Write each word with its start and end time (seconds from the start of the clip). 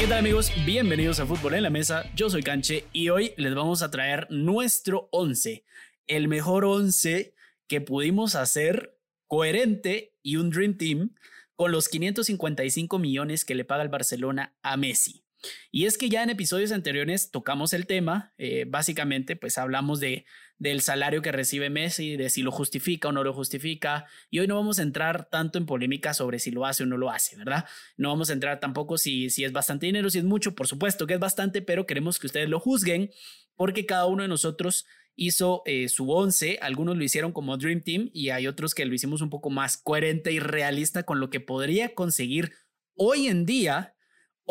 ¿Qué 0.00 0.06
tal 0.06 0.20
amigos? 0.20 0.50
Bienvenidos 0.64 1.20
a 1.20 1.26
Fútbol 1.26 1.52
en 1.52 1.62
la 1.62 1.68
Mesa. 1.68 2.10
Yo 2.16 2.30
soy 2.30 2.42
Canche 2.42 2.86
y 2.90 3.10
hoy 3.10 3.34
les 3.36 3.54
vamos 3.54 3.82
a 3.82 3.90
traer 3.90 4.26
nuestro 4.30 5.10
11. 5.12 5.62
El 6.06 6.26
mejor 6.26 6.64
11 6.64 7.34
que 7.68 7.82
pudimos 7.82 8.34
hacer 8.34 8.98
coherente 9.26 10.14
y 10.22 10.36
un 10.36 10.48
Dream 10.48 10.78
Team 10.78 11.14
con 11.54 11.70
los 11.70 11.90
555 11.90 12.98
millones 12.98 13.44
que 13.44 13.54
le 13.54 13.66
paga 13.66 13.82
el 13.82 13.90
Barcelona 13.90 14.56
a 14.62 14.78
Messi. 14.78 15.26
Y 15.70 15.84
es 15.84 15.98
que 15.98 16.08
ya 16.08 16.22
en 16.22 16.30
episodios 16.30 16.72
anteriores 16.72 17.30
tocamos 17.30 17.74
el 17.74 17.84
tema, 17.86 18.32
eh, 18.38 18.64
básicamente 18.66 19.36
pues 19.36 19.58
hablamos 19.58 20.00
de, 20.00 20.24
del 20.60 20.82
salario 20.82 21.22
que 21.22 21.32
recibe 21.32 21.70
Messi, 21.70 22.16
de 22.16 22.30
si 22.30 22.42
lo 22.42 22.52
justifica 22.52 23.08
o 23.08 23.12
no 23.12 23.24
lo 23.24 23.32
justifica, 23.32 24.06
y 24.30 24.38
hoy 24.38 24.46
no 24.46 24.54
vamos 24.54 24.78
a 24.78 24.82
entrar 24.82 25.28
tanto 25.28 25.58
en 25.58 25.66
polémica 25.66 26.14
sobre 26.14 26.38
si 26.38 26.52
lo 26.52 26.66
hace 26.66 26.84
o 26.84 26.86
no 26.86 26.96
lo 26.96 27.10
hace, 27.10 27.36
¿verdad? 27.36 27.64
No 27.96 28.10
vamos 28.10 28.30
a 28.30 28.34
entrar 28.34 28.60
tampoco 28.60 28.96
si, 28.96 29.30
si 29.30 29.44
es 29.44 29.50
bastante 29.50 29.86
dinero, 29.86 30.10
si 30.10 30.18
es 30.18 30.24
mucho, 30.24 30.54
por 30.54 30.68
supuesto 30.68 31.08
que 31.08 31.14
es 31.14 31.20
bastante, 31.20 31.62
pero 31.62 31.86
queremos 31.86 32.20
que 32.20 32.28
ustedes 32.28 32.48
lo 32.48 32.60
juzguen 32.60 33.10
porque 33.56 33.86
cada 33.86 34.06
uno 34.06 34.22
de 34.22 34.28
nosotros 34.28 34.86
hizo 35.16 35.62
eh, 35.64 35.88
su 35.88 36.10
once, 36.10 36.58
algunos 36.62 36.96
lo 36.96 37.02
hicieron 37.02 37.32
como 37.32 37.56
Dream 37.56 37.80
Team 37.80 38.10
y 38.12 38.30
hay 38.30 38.46
otros 38.46 38.74
que 38.74 38.84
lo 38.84 38.94
hicimos 38.94 39.22
un 39.22 39.30
poco 39.30 39.50
más 39.50 39.76
coherente 39.76 40.30
y 40.30 40.38
realista 40.38 41.02
con 41.02 41.18
lo 41.18 41.30
que 41.30 41.40
podría 41.40 41.94
conseguir 41.94 42.52
hoy 42.94 43.26
en 43.26 43.44
día 43.44 43.96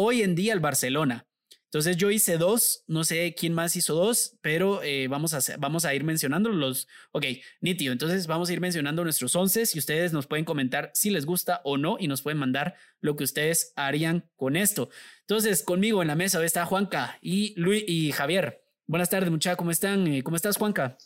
hoy 0.02 0.22
en 0.22 0.34
día 0.34 0.54
el 0.54 0.62
Barcelona. 0.62 1.29
Entonces 1.70 1.98
yo 1.98 2.10
hice 2.10 2.40
dos, 2.40 2.84
no 2.88 3.04
sé 3.04 3.36
quién 3.38 3.54
más 3.54 3.76
hizo 3.76 3.94
dos, 3.94 4.38
pero 4.42 4.82
eh, 4.82 5.08
vamos, 5.08 5.36
a, 5.36 5.58
vamos 5.60 5.86
a 5.86 5.94
ir 5.94 6.04
mencionando 6.04 6.50
los... 6.50 6.88
Ok, 7.12 7.26
nítido, 7.62 7.92
entonces 7.92 8.26
vamos 8.26 8.50
a 8.50 8.54
ir 8.54 8.60
mencionando 8.60 9.04
nuestros 9.04 9.36
once 9.36 9.64
y 9.72 9.78
ustedes 9.78 10.12
nos 10.12 10.26
pueden 10.26 10.46
comentar 10.46 10.90
si 10.96 11.12
les 11.12 11.28
gusta 11.28 11.62
o 11.64 11.78
no 11.78 11.98
y 12.00 12.08
nos 12.08 12.24
pueden 12.24 12.40
mandar 12.40 12.74
lo 13.02 13.16
que 13.16 13.24
ustedes 13.24 13.72
harían 13.76 14.28
con 14.36 14.56
esto. 14.56 14.90
Entonces 15.22 15.62
conmigo 15.62 16.02
en 16.02 16.08
la 16.08 16.16
mesa 16.16 16.44
está 16.44 16.66
Juanca 16.66 17.20
y 17.22 17.54
Luis 17.56 17.84
y 17.86 18.14
Javier. 18.14 18.64
Buenas 18.88 19.12
tardes 19.12 19.30
muchachos, 19.30 19.58
¿cómo 19.58 19.70
están? 19.70 20.08
Eh, 20.08 20.24
¿Cómo 20.24 20.38
estás 20.38 20.58
Juanca? 20.58 20.98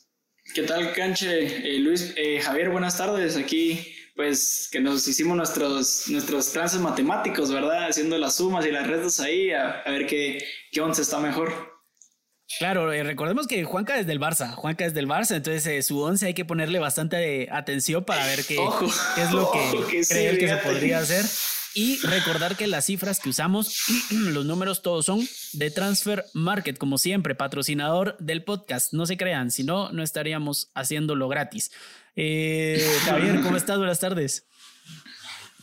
¿Qué 0.54 0.64
tal 0.64 0.94
Canche? 0.94 1.76
Eh, 1.76 1.80
Luis, 1.80 2.16
Javier, 2.42 2.70
buenas 2.70 2.98
tardes. 2.98 3.36
Aquí 3.36 3.86
pues 4.16 4.70
que 4.72 4.80
nos 4.80 5.08
hicimos 5.08 5.36
nuestros, 5.36 6.08
nuestros 6.10 6.52
trances 6.52 6.80
matemáticos, 6.80 7.52
¿verdad? 7.52 7.90
Haciendo 7.90 8.18
las 8.18 8.36
sumas 8.36 8.66
y 8.66 8.72
las 8.72 8.88
restas 8.88 9.20
ahí 9.20 9.52
a, 9.52 9.84
ver 9.86 10.06
qué, 10.06 10.44
qué 10.72 10.82
once 10.82 11.02
está 11.02 11.20
mejor. 11.20 11.74
Claro, 12.60 12.92
eh, 12.92 13.04
recordemos 13.04 13.48
que 13.48 13.64
Juanca 13.64 13.98
es 13.98 14.06
del 14.06 14.20
Barça, 14.20 14.54
Juanca 14.54 14.86
es 14.86 14.94
del 14.94 15.08
Barça, 15.08 15.36
entonces 15.36 15.66
eh, 15.66 15.82
su 15.82 16.00
once 16.00 16.28
hay 16.28 16.34
que 16.34 16.46
ponerle 16.46 16.78
bastante 16.78 17.48
atención 17.52 18.04
para 18.04 18.26
ver 18.28 18.46
qué, 18.46 18.56
es 19.18 19.32
lo 19.32 19.52
que 19.52 20.04
cree 20.08 20.38
que 20.38 20.48
se 20.48 20.58
podría 20.58 21.00
hacer. 21.00 21.26
Y 21.76 21.98
recordar 22.06 22.56
que 22.56 22.68
las 22.68 22.86
cifras 22.86 23.20
que 23.20 23.30
usamos, 23.30 23.88
los 24.12 24.46
números 24.46 24.84
todos 24.84 25.06
son 25.06 25.28
de 25.54 25.72
Transfer 25.72 26.24
Market, 26.34 26.78
como 26.78 27.00
siempre, 27.00 27.34
patrocinador 27.34 28.16
del 28.20 28.44
podcast. 28.44 28.94
No 28.94 29.08
se 29.08 29.18
crean, 29.18 29.50
si 29.50 29.64
no, 29.64 29.92
no 29.92 30.04
estaríamos 30.04 30.70
haciéndolo 30.76 31.28
gratis. 31.28 31.72
Eh, 32.16 32.86
Javier, 33.06 33.42
¿cómo 33.42 33.58
estás? 33.58 33.78
Buenas 33.78 34.00
tardes. 34.00 34.48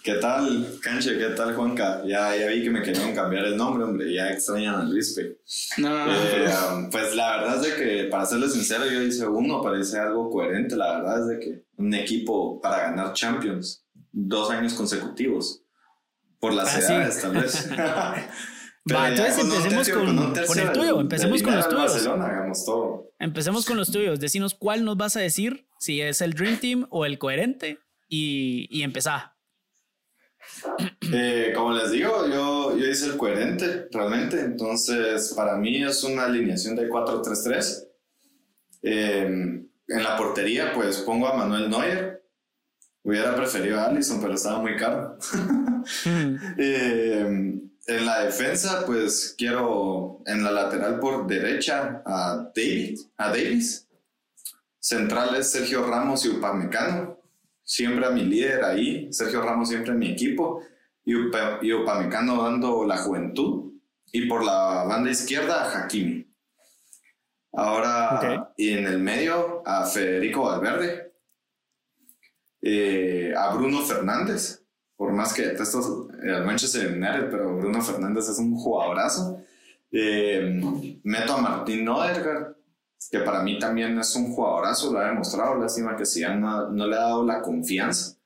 ¿Qué 0.03 0.15
tal, 0.15 0.79
Canche? 0.83 1.19
¿Qué 1.19 1.29
tal, 1.37 1.55
Juanca? 1.55 2.03
Ya, 2.07 2.35
ya 2.35 2.47
vi 2.47 2.63
que 2.63 2.71
me 2.71 2.83
querían 2.83 3.15
cambiar 3.15 3.45
el 3.45 3.57
nombre, 3.57 3.85
hombre. 3.85 4.13
Ya 4.13 4.31
extrañan 4.31 4.77
al 4.77 4.91
Luispe. 4.91 5.41
No, 5.77 6.07
no, 6.07 6.13
eh, 6.13 6.49
um, 6.73 6.91
pues 6.91 7.15
la 7.15 7.37
verdad 7.37 7.57
es 7.57 7.63
de 7.63 7.77
que, 7.77 8.05
para 8.05 8.25
serles 8.25 8.55
sincero, 8.55 8.87
yo 8.87 9.03
hice 9.03 9.27
uno, 9.27 9.61
parece 9.61 9.99
algo 9.99 10.31
coherente. 10.31 10.75
La 10.75 10.97
verdad 10.97 11.21
es 11.21 11.27
de 11.29 11.39
que 11.39 11.65
un 11.77 11.93
equipo 11.93 12.61
para 12.61 12.91
ganar 12.91 13.13
Champions 13.13 13.85
dos 14.11 14.51
años 14.51 14.73
consecutivos. 14.73 15.63
Por 16.41 16.55
las 16.55 16.75
ah, 16.75 16.79
edades, 16.79 17.21
tal 17.21 17.33
vez. 17.33 17.69
Va, 18.91 19.11
entonces 19.11 19.39
empecemos 19.39 19.89
con, 19.91 20.17
con, 20.47 20.59
el 20.59 20.73
tuyo, 20.73 21.01
empecemos 21.01 21.43
con 21.43 21.55
los 21.55 21.69
tuyos. 21.69 22.09
Empecemos 23.19 23.67
con 23.67 23.77
los 23.77 23.91
tuyos. 23.91 24.21
Decinos 24.21 24.55
cuál 24.55 24.85
nos 24.85 24.97
vas 24.97 25.17
a 25.17 25.21
decir, 25.21 25.67
si 25.79 26.01
es 26.01 26.21
el 26.23 26.33
Dream 26.33 26.59
Team 26.59 26.87
o 26.91 27.05
el 27.05 27.19
coherente, 27.19 27.79
y, 28.09 28.67
y 28.71 28.83
empezá. 28.83 29.37
Eh, 31.13 31.53
como 31.55 31.73
les 31.73 31.91
digo, 31.91 32.27
yo, 32.27 32.77
yo 32.77 32.87
hice 32.87 33.07
el 33.07 33.17
coherente, 33.17 33.89
realmente. 33.93 34.41
Entonces, 34.41 35.33
para 35.35 35.57
mí 35.57 35.83
es 35.83 36.03
una 36.03 36.25
alineación 36.25 36.75
de 36.77 36.89
4-3-3. 36.89 37.87
Eh, 38.83 39.23
en 39.89 40.03
la 40.03 40.17
portería, 40.17 40.73
pues 40.73 40.99
pongo 40.99 41.29
a 41.29 41.37
Manuel 41.37 41.69
Neuer. 41.69 42.25
Hubiera 43.03 43.35
preferido 43.35 43.81
a 43.81 43.87
Allison, 43.87 44.21
pero 44.21 44.35
estaba 44.35 44.61
muy 44.61 44.77
caro. 44.77 45.17
Hmm. 46.05 46.37
eh, 46.59 47.61
en 47.91 48.07
la 48.07 48.25
defensa, 48.25 48.85
pues 48.87 49.35
quiero 49.37 50.23
en 50.27 50.45
la 50.45 50.53
lateral 50.53 51.01
por 51.01 51.27
derecha 51.27 52.03
a 52.07 52.51
David, 52.55 53.01
a 53.17 53.29
Davis. 53.29 53.89
Centrales 54.79 55.51
Sergio 55.51 55.87
Ramos 55.87 56.25
y 56.25 56.29
Upamecano. 56.29 57.19
Siempre 57.63 58.07
a 58.07 58.11
mi 58.11 58.25
líder 58.25 58.65
ahí, 58.65 59.13
Sergio 59.13 59.43
Ramos 59.43 59.69
siempre 59.69 59.93
en 59.93 59.99
mi 59.99 60.11
equipo. 60.11 60.63
Y, 61.05 61.15
Upamecano 61.15 62.43
dando 62.43 62.85
la 62.87 62.99
juventud. 62.99 63.73
Y 64.13 64.27
por 64.27 64.45
la 64.45 64.85
banda 64.85 65.11
izquierda 65.11 65.65
a 65.65 65.85
Hakimi. 65.85 66.27
Ahora, 67.53 68.53
y 68.57 68.71
en 68.71 68.87
el 68.87 68.99
medio 68.99 69.63
a 69.67 69.85
Federico 69.87 70.43
Valverde. 70.43 71.13
Eh, 72.63 73.33
a 73.37 73.55
Bruno 73.55 73.81
Fernández 73.81 74.61
por 75.01 75.15
más 75.15 75.33
que 75.33 75.47
detesto 75.47 76.09
el 76.23 76.45
Manchester 76.45 76.93
United, 76.93 77.31
pero 77.31 77.57
Bruno 77.57 77.81
Fernández 77.81 78.29
es 78.29 78.39
un 78.39 78.55
jugadorazo. 78.55 79.43
Eh, 79.91 80.61
meto 81.03 81.33
a 81.33 81.41
Martín 81.41 81.89
Odegaard, 81.89 82.55
que 83.11 83.21
para 83.21 83.43
mí 83.43 83.59
también 83.59 83.99
es 83.99 84.15
un 84.15 84.31
jugadorazo, 84.31 84.93
lo 84.93 84.99
ha 84.99 85.07
demostrado, 85.07 85.55
lástima 85.55 85.97
que 85.97 86.05
si 86.05 86.21
no, 86.21 86.69
no, 86.69 86.87
le 86.87 86.97
ha 86.97 87.01
dado 87.01 87.25
la 87.25 87.41
confianza, 87.41 88.19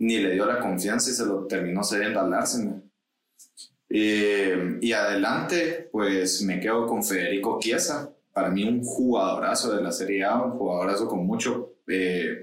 ni 0.00 0.18
le 0.18 0.32
dio 0.32 0.46
la 0.46 0.58
confianza 0.58 1.10
y 1.10 1.12
se 1.12 1.24
lo 1.24 1.46
terminó 1.46 1.84
cediendo 1.84 2.18
al 2.18 2.34
Arsenal. 2.34 2.82
Eh, 3.88 4.78
y 4.80 4.92
adelante, 4.92 5.88
pues 5.92 6.42
me 6.42 6.58
quedo 6.58 6.88
con 6.88 7.04
Federico 7.04 7.60
Chiesa, 7.60 8.10
para 8.32 8.50
mí 8.50 8.64
un 8.64 8.82
jugadorazo 8.82 9.76
de 9.76 9.80
la 9.80 9.92
Serie 9.92 10.24
A, 10.24 10.42
un 10.42 10.58
jugadorazo 10.58 11.06
con 11.06 11.24
mucho, 11.24 11.74
eh, 11.86 12.42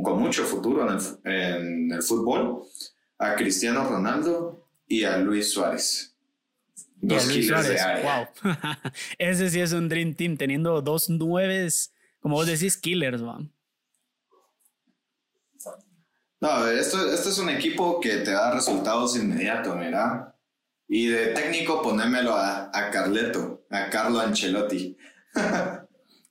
con 0.00 0.20
mucho 0.20 0.44
futuro 0.44 0.88
en 0.88 0.96
el, 0.96 1.32
en 1.32 1.90
el 1.90 2.02
fútbol 2.04 2.62
a 3.18 3.34
Cristiano 3.34 3.84
Ronaldo 3.88 4.68
y 4.86 5.04
a 5.04 5.18
Luis 5.18 5.52
Suárez. 5.52 6.16
Dos 6.96 7.26
Luis 7.28 7.48
Suárez, 7.48 7.80
wow. 8.02 8.52
Ese 9.18 9.50
sí 9.50 9.60
es 9.60 9.72
un 9.72 9.88
Dream 9.88 10.14
Team, 10.14 10.36
teniendo 10.36 10.80
dos 10.82 11.08
nueves, 11.08 11.92
como 12.20 12.36
vos 12.36 12.46
decís, 12.46 12.76
killers, 12.76 13.22
man. 13.22 13.52
No, 16.40 16.68
esto, 16.68 17.12
esto 17.12 17.28
es 17.30 17.38
un 17.38 17.48
equipo 17.48 18.00
que 18.00 18.18
te 18.18 18.32
da 18.32 18.52
resultados 18.52 19.16
inmediatos, 19.16 19.76
mira. 19.76 20.34
Y 20.88 21.06
de 21.06 21.28
técnico, 21.28 21.82
ponémelo 21.82 22.34
a, 22.34 22.70
a 22.72 22.90
Carleto, 22.90 23.66
a 23.70 23.88
Carlo 23.90 24.20
Ancelotti. 24.20 24.96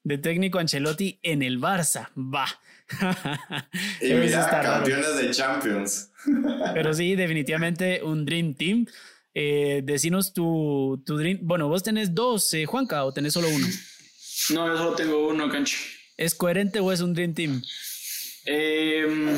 de 0.06 0.20
técnico 0.20 0.60
Ancelotti 0.60 1.20
en 1.24 1.42
el 1.42 1.60
Barça, 1.60 2.10
va. 2.16 2.48
y 4.02 4.14
mira, 4.14 4.48
campeones 4.50 5.18
de 5.18 5.32
Champions. 5.32 6.12
Pero 6.74 6.94
sí, 6.94 7.16
definitivamente 7.16 8.02
un 8.04 8.24
Dream 8.24 8.54
Team. 8.54 8.86
Eh, 9.34 9.82
decinos 9.84 10.32
tu, 10.32 11.04
tu 11.06 11.18
Dream. 11.18 11.40
Bueno, 11.42 11.68
vos 11.68 11.84
tenés 11.84 12.14
dos, 12.14 12.54
eh, 12.54 12.66
Juanca, 12.66 13.04
o 13.04 13.12
tenés 13.12 13.34
solo 13.34 13.50
uno. 13.50 13.68
No, 14.52 14.68
yo 14.68 14.78
solo 14.78 14.96
tengo 14.96 15.28
uno, 15.28 15.50
Cancho. 15.50 15.78
¿Es 16.16 16.36
coherente 16.36 16.80
o 16.80 16.92
es 16.92 17.02
un 17.02 17.14
Dream 17.14 17.34
Team? 17.34 17.62
Em, 18.46 19.36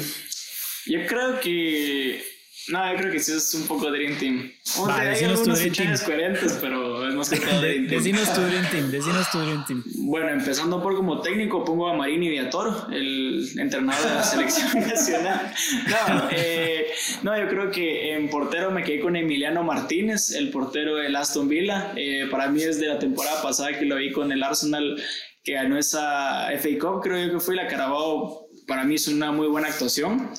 yo 0.85 1.05
creo 1.07 1.39
que 1.39 2.21
no, 2.69 2.91
yo 2.91 2.97
creo 2.97 3.11
que 3.11 3.19
sí 3.19 3.31
es 3.31 3.53
un 3.53 3.67
poco 3.67 3.89
Dream 3.91 4.17
Team. 4.17 4.51
O 4.79 4.85
sea, 4.85 4.99
hay 4.99 5.23
algunos 5.23 5.61
fichajes 5.61 6.01
coherentes, 6.01 6.57
pero 6.61 7.07
es 7.07 7.15
más 7.15 7.29
que 7.29 7.37
todo 7.45 7.61
Dream 7.61 7.87
Team. 7.87 8.03
Decinos 8.03 8.33
tu 8.33 8.41
Dream 8.41 8.65
Team, 8.69 8.91
decinos 8.91 9.31
tu 9.31 9.39
Dream 9.39 9.65
Team. 9.65 9.83
Bueno, 9.95 10.29
empezando 10.29 10.81
por 10.81 10.95
como 10.95 11.21
técnico, 11.21 11.63
pongo 11.63 11.89
a 11.89 11.93
Marini 11.93 12.29
Viatoro, 12.29 12.87
el 12.91 13.47
entrenador 13.57 14.07
de 14.07 14.15
la 14.15 14.23
selección 14.23 14.81
nacional. 14.81 15.53
No, 15.87 16.29
eh, 16.31 16.87
no, 17.23 17.37
yo 17.37 17.47
creo 17.47 17.71
que 17.71 18.13
en 18.13 18.29
portero 18.29 18.71
me 18.71 18.83
quedé 18.83 18.99
con 18.99 19.15
Emiliano 19.15 19.63
Martínez, 19.63 20.31
el 20.31 20.49
portero 20.49 20.97
del 20.97 21.15
Aston 21.15 21.47
Villa. 21.47 21.93
Eh, 21.95 22.27
para 22.29 22.49
mí 22.49 22.61
es 22.61 22.79
de 22.79 22.87
la 22.87 22.99
temporada 22.99 23.41
pasada 23.41 23.77
que 23.77 23.85
lo 23.85 23.95
vi 23.95 24.11
con 24.11 24.31
el 24.31 24.43
Arsenal 24.43 25.01
que 25.47 25.53
ganó 25.53 25.77
esa 25.77 26.49
FA 26.59 26.69
Cup, 26.77 27.01
creo 27.01 27.25
yo 27.25 27.33
que 27.33 27.39
fue 27.39 27.55
la 27.55 27.67
Carabao. 27.67 28.46
Para 28.67 28.83
mí 28.83 28.95
es 28.95 29.07
una 29.07 29.31
muy 29.31 29.47
buena 29.47 29.69
actuación. 29.69 30.29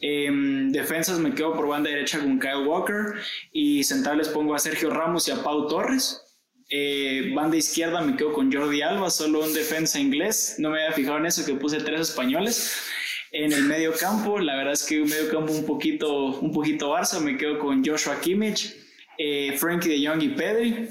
Eh, 0.00 0.30
defensas 0.70 1.18
me 1.18 1.34
quedo 1.34 1.54
por 1.54 1.66
banda 1.68 1.90
derecha 1.90 2.20
con 2.20 2.38
Kyle 2.38 2.66
Walker 2.66 3.14
y 3.52 3.82
centrales 3.84 4.28
pongo 4.28 4.54
a 4.54 4.58
Sergio 4.58 4.90
Ramos 4.90 5.26
y 5.28 5.32
a 5.32 5.42
Pau 5.42 5.66
Torres. 5.68 6.20
Eh, 6.70 7.32
banda 7.34 7.56
izquierda 7.56 8.00
me 8.00 8.16
quedo 8.16 8.32
con 8.32 8.52
Jordi 8.52 8.80
Alba, 8.82 9.10
solo 9.10 9.44
un 9.44 9.52
defensa 9.52 9.98
inglés. 10.00 10.56
No 10.58 10.70
me 10.70 10.82
había 10.82 10.92
fijado 10.94 11.18
en 11.18 11.26
eso 11.26 11.44
que 11.44 11.54
puse 11.54 11.78
tres 11.78 12.00
españoles. 12.00 12.72
En 13.32 13.52
el 13.52 13.64
medio 13.64 13.92
campo, 13.92 14.38
la 14.38 14.54
verdad 14.56 14.74
es 14.74 14.84
que 14.84 15.02
un 15.02 15.08
medio 15.08 15.28
campo 15.28 15.52
un 15.52 15.66
poquito, 15.66 16.26
un 16.40 16.52
poquito 16.52 16.90
Barça, 16.92 17.20
me 17.20 17.36
quedo 17.36 17.58
con 17.58 17.84
Joshua 17.84 18.20
Kimmich. 18.20 18.74
eh, 19.18 19.56
Frankie 19.58 19.88
de 19.90 20.06
Jong 20.06 20.22
y 20.22 20.28
Pedri. 20.30 20.88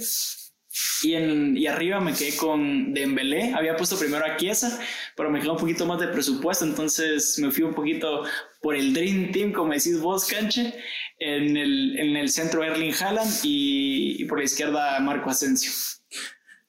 Y, 1.04 1.14
en, 1.14 1.56
y 1.58 1.68
arriba 1.68 2.00
me 2.00 2.14
quedé 2.14 2.36
con 2.36 2.94
Dembélé. 2.94 3.54
Había 3.54 3.76
puesto 3.76 3.98
primero 3.98 4.26
a 4.26 4.38
Chiesa, 4.38 4.80
pero 5.16 5.30
me 5.30 5.40
quedó 5.40 5.54
un 5.54 5.60
poquito 5.60 5.86
más 5.86 6.00
de 6.00 6.08
presupuesto, 6.08 6.66
entonces 6.66 7.38
me 7.40 7.52
fui 7.52 7.64
un 7.64 7.74
poquito 7.74 8.24
por 8.62 8.76
el 8.76 8.94
Dream 8.94 9.32
Team, 9.32 9.52
como 9.52 9.74
decís 9.74 10.00
vos, 10.00 10.26
Canche. 10.26 10.74
En 11.20 11.56
el, 11.56 11.98
en 12.00 12.18
el 12.18 12.30
centro 12.30 12.64
Erling 12.64 12.94
Haaland 12.94 13.32
y, 13.44 14.22
y 14.22 14.26
por 14.26 14.40
la 14.40 14.46
izquierda 14.46 15.00
Marco 15.00 15.30
Asensio. 15.30 15.72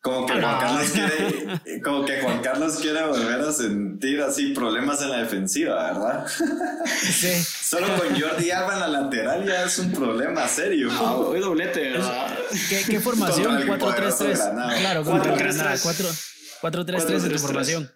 Como 0.04 0.26
que, 0.26 0.34
Juan 0.34 0.60
Carlos 0.60 0.90
quiere, 0.90 1.80
como 1.82 2.04
que 2.04 2.20
Juan 2.20 2.42
Carlos 2.42 2.76
quiere 2.76 3.06
volver 3.06 3.40
a 3.40 3.50
sentir 3.50 4.20
así 4.20 4.52
problemas 4.52 5.00
en 5.00 5.08
la 5.08 5.20
defensiva, 5.20 5.82
¿verdad? 5.82 6.26
Sí. 6.86 7.32
Solo 7.42 7.86
con 7.96 8.20
Jordi 8.20 8.50
Alba 8.50 8.74
en 8.74 8.80
la 8.80 8.88
lateral 8.88 9.46
ya 9.46 9.64
es 9.64 9.78
un 9.78 9.92
problema 9.92 10.46
serio. 10.46 10.90
Ah, 10.92 11.16
hoy 11.16 11.40
doblete, 11.40 11.92
¿verdad? 11.92 12.38
¿Qué, 12.68 12.82
qué 12.86 13.00
formación? 13.00 13.66
4-3-3. 13.66 14.80
Claro, 14.80 15.04
4-3-3 15.04 17.14
es 17.14 17.32
tu 17.32 17.38
formación. 17.38 17.90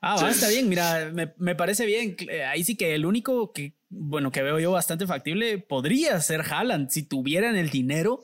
Ah, 0.00 0.16
va, 0.16 0.30
está 0.30 0.48
bien, 0.48 0.66
mira, 0.66 1.10
me, 1.12 1.34
me, 1.36 1.54
parece 1.54 1.84
bien. 1.84 2.16
Ahí 2.48 2.64
sí 2.64 2.74
que 2.74 2.94
el 2.94 3.04
único 3.04 3.52
que, 3.52 3.74
bueno, 3.90 4.32
que 4.32 4.42
veo 4.42 4.58
yo 4.60 4.72
bastante 4.72 5.06
factible 5.06 5.58
podría 5.58 6.18
ser 6.22 6.40
Haaland 6.40 6.88
si 6.88 7.02
tuvieran 7.02 7.56
el 7.56 7.68
dinero 7.68 8.22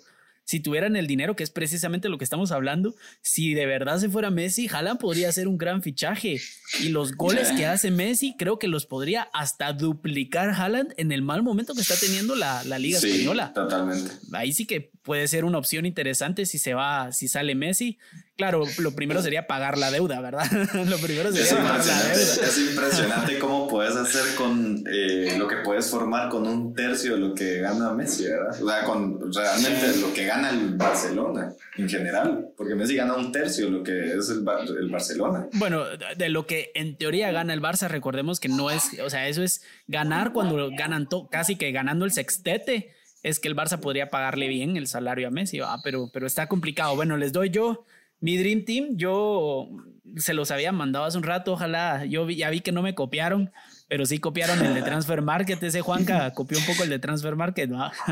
si 0.51 0.59
tuvieran 0.59 0.97
el 0.97 1.07
dinero, 1.07 1.37
que 1.37 1.45
es 1.45 1.51
precisamente 1.51 2.09
lo 2.09 2.19
que 2.19 2.25
estamos 2.25 2.51
hablando, 2.51 2.97
si 3.23 3.55
de 3.55 3.67
verdad 3.67 3.99
se 3.99 4.09
fuera 4.09 4.33
Messi, 4.33 4.67
Haaland 4.67 4.99
podría 4.99 5.31
ser 5.31 5.47
un 5.47 5.57
gran 5.57 5.81
fichaje. 5.81 6.41
Y 6.81 6.89
los 6.89 7.13
goles 7.17 7.53
que 7.53 7.67
hace 7.67 7.93
Messi, 7.93 8.35
creo 8.37 8.59
que 8.59 8.67
los 8.67 8.85
podría 8.85 9.29
hasta 9.33 9.73
duplicar 9.73 10.49
Haaland 10.49 10.93
en 10.97 11.13
el 11.13 11.23
mal 11.23 11.45
momento 11.45 11.73
que 11.73 11.83
está 11.83 11.95
teniendo 11.95 12.35
la, 12.35 12.65
la 12.65 12.81
Liga 12.81 12.99
sí, 12.99 13.11
Española. 13.11 13.53
Totalmente. 13.53 14.11
Ahí 14.33 14.53
sí 14.53 14.67
que 14.67 14.91
puede 15.03 15.29
ser 15.29 15.45
una 15.45 15.57
opción 15.57 15.87
interesante 15.87 16.45
si 16.47 16.59
se 16.59 16.75
va, 16.75 17.13
si 17.13 17.29
sale 17.29 17.55
Messi. 17.55 17.99
Claro, 18.41 18.65
lo 18.79 18.93
primero 18.93 19.21
sería 19.21 19.47
pagar 19.47 19.77
la 19.77 19.91
deuda, 19.91 20.19
¿verdad? 20.23 20.51
lo 20.89 20.97
primero 20.97 21.31
sería 21.31 21.45
es 21.45 21.53
pagar 21.53 21.85
la 21.85 22.03
deuda. 22.05 22.47
Es 22.49 22.59
impresionante 22.59 23.39
cómo 23.39 23.69
puedes 23.69 23.95
hacer 23.95 24.35
con 24.35 24.83
eh, 24.91 25.35
lo 25.37 25.47
que 25.47 25.57
puedes 25.57 25.91
formar 25.91 26.31
con 26.31 26.47
un 26.47 26.73
tercio 26.75 27.13
de 27.13 27.19
lo 27.19 27.35
que 27.35 27.61
gana 27.61 27.93
Messi, 27.93 28.25
¿verdad? 28.25 28.63
O 28.63 28.67
sea, 28.67 28.85
con 28.85 29.31
realmente 29.31 29.95
lo 30.01 30.15
que 30.15 30.25
gana 30.25 30.49
el 30.49 30.75
Barcelona 30.75 31.53
en 31.77 31.87
general, 31.87 32.49
porque 32.57 32.75
Messi 32.75 32.97
gana 32.97 33.13
un 33.13 33.31
tercio 33.31 33.67
de 33.67 33.73
lo 33.73 33.83
que 33.83 34.15
es 34.15 34.31
el, 34.31 34.43
el 34.79 34.89
Barcelona. 34.89 35.47
Bueno, 35.53 35.85
de 36.17 36.29
lo 36.31 36.47
que 36.47 36.73
en 36.75 36.97
teoría 36.97 37.31
gana 37.33 37.53
el 37.53 37.61
Barça, 37.61 37.89
recordemos 37.89 38.41
que 38.41 38.49
no 38.49 38.71
es, 38.71 38.99
o 39.05 39.11
sea, 39.11 39.29
eso 39.29 39.43
es 39.43 39.61
ganar 39.87 40.33
cuando 40.33 40.71
ganan 40.71 41.09
casi 41.31 41.57
que 41.57 41.73
ganando 41.73 42.07
el 42.07 42.13
sextete 42.13 42.95
es 43.23 43.39
que 43.39 43.49
el 43.49 43.55
Barça 43.55 43.79
podría 43.79 44.09
pagarle 44.09 44.49
bien 44.49 44.79
el 44.79 44.87
salario 44.87 45.29
a 45.29 45.31
Messi, 45.31 45.61
ah, 45.61 45.77
pero, 45.85 46.09
pero 46.11 46.27
está 46.27 46.49
complicado. 46.49 46.97
Bueno, 46.97 47.19
les 47.19 47.35
doy 47.35 47.51
yo 47.51 47.85
mi 48.21 48.37
Dream 48.37 48.65
Team, 48.65 48.97
yo 48.97 49.69
se 50.17 50.35
los 50.35 50.51
había 50.51 50.73
mandado 50.73 51.05
hace 51.05 51.17
un 51.17 51.25
rato, 51.25 51.53
ojalá, 51.53 52.05
yo 52.05 52.29
ya 52.29 52.51
vi 52.51 52.61
que 52.61 52.73
no 52.73 52.83
me 52.83 52.95
copiaron, 52.95 53.53
pero 53.89 54.07
sí 54.07 54.19
copiaron 54.19 54.65
el 54.65 54.75
de 54.75 54.83
Transfer 54.83 55.23
Market, 55.23 55.63
ese 55.63 55.81
Juanca 55.81 56.33
copió 56.35 56.59
un 56.59 56.65
poco 56.65 56.83
el 56.83 56.91
de 56.91 56.99
Transfer 56.99 57.37
Market, 57.37 57.71
¿no? 57.71 57.85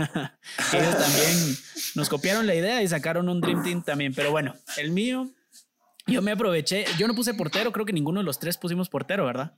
ellos 0.73 0.99
también 0.99 1.57
nos 1.95 2.09
copiaron 2.09 2.47
la 2.47 2.55
idea 2.55 2.83
y 2.83 2.89
sacaron 2.89 3.29
un 3.29 3.41
Dream 3.41 3.63
Team 3.63 3.83
también, 3.83 4.15
pero 4.15 4.31
bueno, 4.31 4.55
el 4.77 4.91
mío, 4.91 5.31
yo 6.07 6.23
me 6.23 6.33
aproveché, 6.33 6.85
yo 6.99 7.07
no 7.09 7.15
puse 7.15 7.35
portero, 7.35 7.73
creo 7.73 7.87
que 7.87 7.93
ninguno 7.93 8.21
de 8.21 8.25
los 8.25 8.39
tres 8.39 8.57
pusimos 8.57 8.89
portero, 8.89 9.27
¿verdad? 9.27 9.55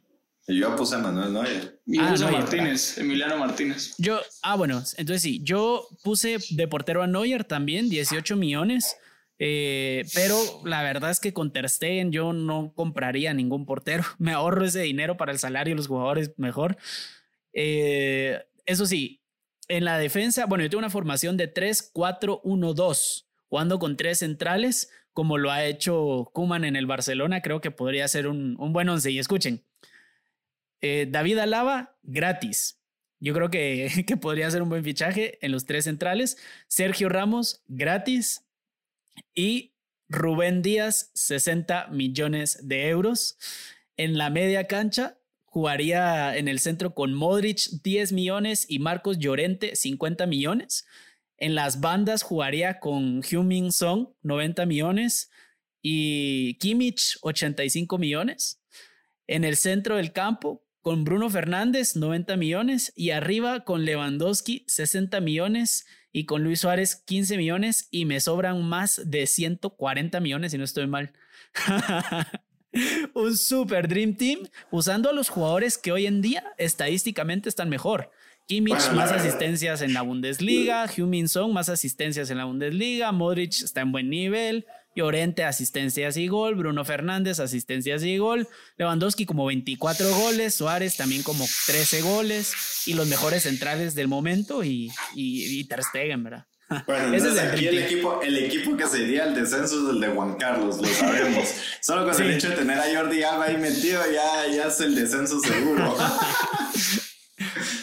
Yo 0.48 0.74
puse 0.74 0.96
a 0.96 0.98
Manuel 0.98 1.32
Neuer. 1.32 1.80
Y 1.86 1.98
ah, 1.98 2.14
Neuer, 2.18 2.32
Martínez, 2.32 2.98
Emiliano 2.98 3.36
Martínez. 3.36 3.94
Yo, 3.98 4.18
ah, 4.42 4.56
bueno, 4.56 4.82
entonces 4.96 5.22
sí, 5.22 5.40
yo 5.44 5.86
puse 6.02 6.38
de 6.50 6.66
portero 6.66 7.02
a 7.02 7.06
Neuer 7.06 7.44
también, 7.44 7.88
18 7.88 8.36
millones. 8.36 8.96
Eh, 9.42 10.04
pero 10.14 10.36
la 10.66 10.82
verdad 10.82 11.10
es 11.10 11.18
que 11.18 11.32
con 11.32 11.50
Ter 11.50 11.66
Stegen 11.70 12.12
yo 12.12 12.34
no 12.34 12.74
compraría 12.74 13.32
ningún 13.32 13.64
portero. 13.64 14.04
Me 14.18 14.32
ahorro 14.32 14.66
ese 14.66 14.82
dinero 14.82 15.16
para 15.16 15.32
el 15.32 15.38
salario 15.38 15.72
de 15.72 15.76
los 15.78 15.88
jugadores 15.88 16.34
mejor. 16.36 16.76
Eh, 17.54 18.38
eso 18.66 18.84
sí, 18.84 19.22
en 19.66 19.86
la 19.86 19.98
defensa, 19.98 20.44
bueno, 20.44 20.62
yo 20.62 20.70
tengo 20.70 20.80
una 20.80 20.90
formación 20.90 21.38
de 21.38 21.52
3-4-1-2, 21.52 23.26
jugando 23.46 23.78
con 23.78 23.96
tres 23.96 24.18
centrales, 24.18 24.90
como 25.14 25.38
lo 25.38 25.50
ha 25.50 25.64
hecho 25.64 26.30
Kuman 26.34 26.64
en 26.64 26.76
el 26.76 26.86
Barcelona. 26.86 27.40
Creo 27.40 27.62
que 27.62 27.70
podría 27.70 28.06
ser 28.08 28.28
un, 28.28 28.56
un 28.58 28.72
buen 28.74 28.90
once. 28.90 29.10
Y 29.10 29.18
escuchen, 29.18 29.64
eh, 30.82 31.06
David 31.08 31.38
Alaba, 31.38 31.96
gratis. 32.02 32.78
Yo 33.20 33.32
creo 33.32 33.50
que, 33.50 34.04
que 34.06 34.16
podría 34.18 34.50
ser 34.50 34.60
un 34.60 34.68
buen 34.68 34.84
fichaje 34.84 35.38
en 35.40 35.52
los 35.52 35.64
tres 35.64 35.84
centrales. 35.84 36.36
Sergio 36.68 37.08
Ramos, 37.08 37.62
gratis. 37.68 38.44
Y 39.34 39.74
Rubén 40.08 40.62
Díaz, 40.62 41.10
60 41.14 41.88
millones 41.88 42.58
de 42.62 42.88
euros. 42.88 43.38
En 43.96 44.18
la 44.18 44.30
media 44.30 44.66
cancha 44.66 45.18
jugaría 45.44 46.36
en 46.36 46.48
el 46.48 46.60
centro 46.60 46.94
con 46.94 47.14
Modric 47.14 47.82
10 47.82 48.12
millones 48.12 48.66
y 48.68 48.78
Marcos 48.78 49.18
Llorente 49.18 49.76
50 49.76 50.26
millones. 50.26 50.86
En 51.36 51.54
las 51.54 51.80
bandas 51.80 52.22
jugaría 52.22 52.80
con 52.80 53.22
Heung-Min 53.22 53.72
Song 53.72 54.08
90 54.22 54.66
millones 54.66 55.30
y 55.82 56.54
Kimmich 56.58 57.18
85 57.22 57.98
millones. 57.98 58.62
En 59.26 59.44
el 59.44 59.56
centro 59.56 59.96
del 59.96 60.12
campo 60.12 60.62
con 60.82 61.04
Bruno 61.04 61.28
Fernández 61.30 61.96
90 61.96 62.36
millones 62.36 62.92
y 62.96 63.10
arriba 63.10 63.64
con 63.64 63.84
Lewandowski 63.84 64.64
60 64.66 65.20
millones 65.20 65.86
y 66.12 66.24
con 66.24 66.42
Luis 66.42 66.60
Suárez 66.60 66.96
15 66.96 67.36
millones 67.36 67.88
y 67.90 68.04
me 68.04 68.20
sobran 68.20 68.62
más 68.62 69.02
de 69.04 69.26
140 69.26 70.20
millones 70.20 70.52
si 70.52 70.58
no 70.58 70.64
estoy 70.64 70.86
mal. 70.86 71.12
Un 73.14 73.36
super 73.36 73.88
Dream 73.88 74.16
Team 74.16 74.48
usando 74.70 75.10
a 75.10 75.12
los 75.12 75.28
jugadores 75.28 75.76
que 75.76 75.92
hoy 75.92 76.06
en 76.06 76.22
día 76.22 76.44
estadísticamente 76.56 77.48
están 77.48 77.68
mejor. 77.68 78.10
Kimmich 78.46 78.90
más 78.94 79.12
asistencias 79.12 79.80
en 79.80 79.92
la 79.92 80.02
Bundesliga, 80.02 80.84
Heung-Min 80.88 81.28
Son 81.28 81.52
más 81.52 81.68
asistencias 81.68 82.30
en 82.30 82.38
la 82.38 82.46
Bundesliga, 82.46 83.12
Modric 83.12 83.62
está 83.62 83.80
en 83.82 83.92
buen 83.92 84.10
nivel, 84.10 84.66
Llorente, 85.00 85.44
asistencias 85.44 86.18
y 86.18 86.28
gol. 86.28 86.56
Bruno 86.56 86.84
Fernández, 86.84 87.40
asistencias 87.40 88.02
y 88.02 88.18
gol. 88.18 88.46
Lewandowski 88.76 89.24
como 89.24 89.46
24 89.46 90.14
goles. 90.14 90.54
Suárez 90.54 90.98
también 90.98 91.22
como 91.22 91.46
13 91.66 92.02
goles. 92.02 92.52
Y 92.84 92.92
los 92.92 93.06
mejores 93.06 93.44
centrales 93.44 93.94
del 93.94 94.08
momento 94.08 94.62
y, 94.62 94.92
y, 95.14 95.64
Ter 95.64 95.82
Stegen, 95.82 96.22
¿verdad? 96.22 96.46
Bueno, 96.86 97.14
Ese 97.14 97.30
es 97.30 97.32
el 97.32 97.50
aquí 97.50 97.66
el 97.66 97.78
equipo, 97.78 98.20
el 98.22 98.36
equipo 98.44 98.76
que 98.76 98.86
sería 98.86 99.24
el 99.24 99.34
descenso 99.34 99.82
es 99.82 99.94
el 99.94 100.00
de 100.00 100.08
Juan 100.08 100.36
Carlos, 100.36 100.76
lo 100.80 100.86
sabemos. 100.86 101.48
Solo 101.80 102.08
con 102.08 102.22
el 102.22 102.30
hecho 102.30 102.50
de 102.50 102.56
tener 102.56 102.78
a 102.78 102.94
Jordi 102.94 103.22
Alba 103.24 103.46
ahí 103.46 103.56
metido 103.56 104.00
ya, 104.12 104.46
ya 104.54 104.68
es 104.68 104.80
el 104.80 104.94
descenso 104.94 105.40
seguro. 105.40 105.96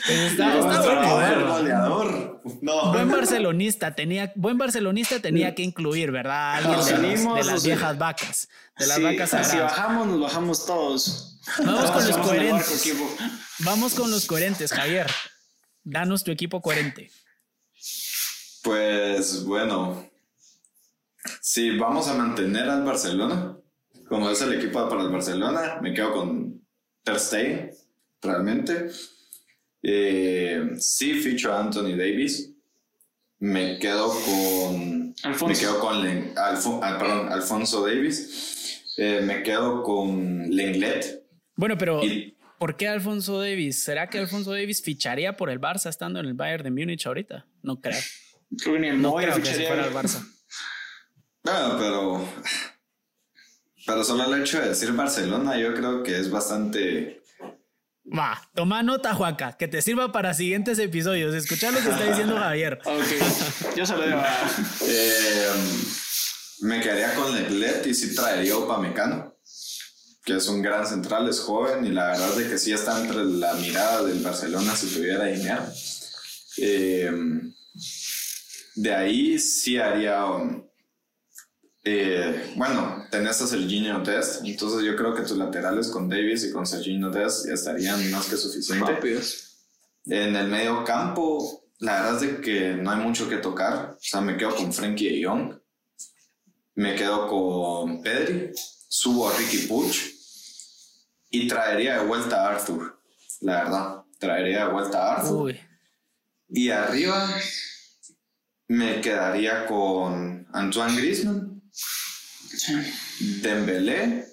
Está, 0.10 0.56
goleador. 0.58 2.42
No. 2.62 2.92
Buen 2.92 3.10
barcelonista 3.10 3.94
tenía, 3.94 4.32
buen 4.36 4.58
barcelonista 4.58 5.20
tenía 5.20 5.54
que 5.54 5.64
incluir, 5.64 6.12
¿verdad? 6.12 6.56
Alguien 6.56 7.26
de, 7.36 7.44
las, 7.44 7.64
viejas 7.64 7.98
vacas, 7.98 8.48
de 8.78 8.88
las 8.88 9.02
vacas 9.02 9.48
Si 9.50 9.58
bajamos, 9.58 10.08
nos 10.08 10.22
bajamos 10.22 10.66
todos. 10.66 11.40
Vamos 11.60 11.92
con 11.92 12.08
los 12.08 12.18
coherentes. 12.18 12.94
Vamos 13.60 13.94
con 13.94 14.12
los 14.12 14.26
coherentes, 14.26 14.72
Javier. 14.72 15.08
Danos 15.84 16.24
tu 16.24 16.32
equipo 16.32 16.62
coherente. 16.62 17.12
Pues 18.64 19.44
bueno, 19.46 20.10
si 21.42 21.78
vamos 21.78 22.08
a 22.08 22.14
mantener 22.14 22.70
al 22.70 22.84
Barcelona, 22.84 23.58
como 24.08 24.30
es 24.30 24.42
el 24.42 24.54
equipo 24.54 24.88
para 24.90 25.02
el 25.02 25.10
Barcelona, 25.10 25.80
me 25.82 25.94
quedo 25.94 26.14
con 26.14 26.62
Ter 27.04 27.20
Stegen, 27.20 27.72
realmente. 28.22 28.90
Eh, 29.90 30.76
sí, 30.80 31.14
ficho 31.14 31.54
a 31.54 31.62
Anthony 31.62 31.96
Davis. 31.96 32.52
Me 33.40 33.80
quedo 33.80 34.10
con. 34.10 35.16
Alfonso. 35.24 35.48
Me 35.48 35.58
quedo 35.58 35.80
con 35.80 36.34
ah, 36.36 36.98
perdón, 37.00 37.32
Alfonso 37.32 37.88
Davis. 37.88 38.84
Eh, 38.98 39.22
me 39.24 39.44
quedo 39.44 39.84
con 39.84 40.50
Lenglet. 40.50 41.24
Bueno, 41.56 41.78
pero. 41.78 42.02
¿Por 42.60 42.76
qué 42.76 42.90
Alfonso 42.90 43.40
Davis? 43.40 43.82
¿Será 43.82 44.10
que 44.10 44.18
Alfonso 44.18 44.52
Davis 44.52 44.82
ficharía 44.82 45.38
por 45.38 45.50
el 45.50 45.62
Barça 45.62 45.90
estando 45.90 46.20
en 46.20 46.26
el 46.26 46.34
Bayern 46.34 46.64
de 46.64 46.72
Múnich 46.72 47.08
ahorita? 47.08 47.46
No 47.62 47.80
creo. 47.80 48.02
no 48.98 49.14
creo 49.16 49.36
que 49.36 49.46
se 49.46 49.68
fuera 49.68 49.86
al 49.86 49.94
Barça. 49.94 50.22
No, 51.46 51.78
pero. 51.80 52.28
Pero 53.86 54.04
solo 54.04 54.26
el 54.26 54.42
hecho 54.42 54.60
de 54.60 54.68
decir 54.68 54.92
Barcelona, 54.92 55.58
yo 55.58 55.74
creo 55.74 56.04
que 56.04 56.20
es 56.20 56.30
bastante 56.30 57.17
Va, 58.16 58.50
toma 58.56 58.84
nota, 58.84 59.14
Juaca, 59.14 59.58
que 59.58 59.68
te 59.68 59.82
sirva 59.82 60.12
para 60.12 60.34
siguientes 60.34 60.80
episodios. 60.80 61.36
Escucha 61.36 61.72
lo 61.72 61.82
que 61.82 61.90
está 61.90 62.06
diciendo 62.06 62.38
Javier. 62.38 62.80
ok, 62.86 63.76
yo 63.76 63.86
se 63.86 63.98
lo 63.98 64.06
digo. 64.06 64.22
Eh, 64.82 65.50
me 66.62 66.80
quedaría 66.80 67.14
con 67.16 67.36
Leclet 67.36 67.86
y 67.86 67.94
sí 67.94 68.16
traería 68.16 68.54
a 68.54 68.58
Upamecano, 68.60 69.36
que 70.24 70.38
es 70.38 70.48
un 70.48 70.62
gran 70.62 70.88
central, 70.88 71.28
es 71.28 71.42
joven 71.42 71.86
y 71.86 71.90
la 71.90 72.08
verdad 72.08 72.40
es 72.40 72.48
que 72.48 72.58
sí 72.58 72.72
está 72.72 73.02
entre 73.02 73.26
la 73.26 73.54
mirada 73.56 74.04
del 74.04 74.20
Barcelona 74.20 74.76
si 74.76 74.88
tuviera 74.88 75.26
dinero. 75.26 75.64
Eh, 76.58 77.12
de 78.76 78.96
ahí 78.96 79.40
sí 79.40 79.78
haría. 79.78 80.24
Eh, 81.90 82.54
bueno, 82.56 83.06
tenés 83.12 83.42
a 83.42 83.48
Serginho 83.48 84.00
Dest, 84.00 84.44
entonces 84.44 84.84
yo 84.84 84.96
creo 84.96 85.14
que 85.14 85.22
tus 85.22 85.38
laterales 85.38 85.88
con 85.88 86.10
Davis 86.10 86.44
y 86.46 86.52
con 86.52 86.66
Serginho 86.66 87.10
Dest 87.10 87.48
ya 87.48 87.54
estarían 87.54 88.12
más 88.12 88.28
que 88.28 88.38
suficientes. 88.38 89.48
En 90.06 90.36
el 90.36 90.48
medio 90.48 90.84
campo, 90.84 91.68
la 91.80 92.02
verdad 92.02 92.16
es 92.16 92.22
de 92.22 92.42
que 92.42 92.76
no 92.76 92.92
hay 92.92 93.00
mucho 93.00 93.30
que 93.30 93.38
tocar. 93.38 93.96
O 93.96 94.00
sea, 94.00 94.22
me 94.22 94.38
quedo 94.38 94.56
con 94.56 94.74
Frankie 94.74 95.10
de 95.10 95.26
Jong. 95.26 95.60
Me 96.76 96.96
quedo 96.96 97.28
con 97.28 98.02
Pedri. 98.02 98.52
Subo 98.56 99.30
a 99.30 99.38
Ricky 99.38 99.68
Puch. 99.68 99.98
Y 101.30 101.48
traería 101.48 102.00
de 102.00 102.06
vuelta 102.06 102.42
a 102.42 102.52
Arthur. 102.52 103.00
La 103.42 103.64
verdad. 103.64 104.04
Traería 104.18 104.66
de 104.66 104.74
vuelta 104.74 104.98
a 104.98 105.16
Arthur. 105.18 105.42
Uy. 105.42 105.60
Y 106.50 106.70
arriba 106.70 107.30
me 108.68 109.02
quedaría 109.02 109.66
con 109.66 110.48
Antoine 110.52 110.96
Griezmann, 110.96 111.57
Dembélé. 113.42 114.26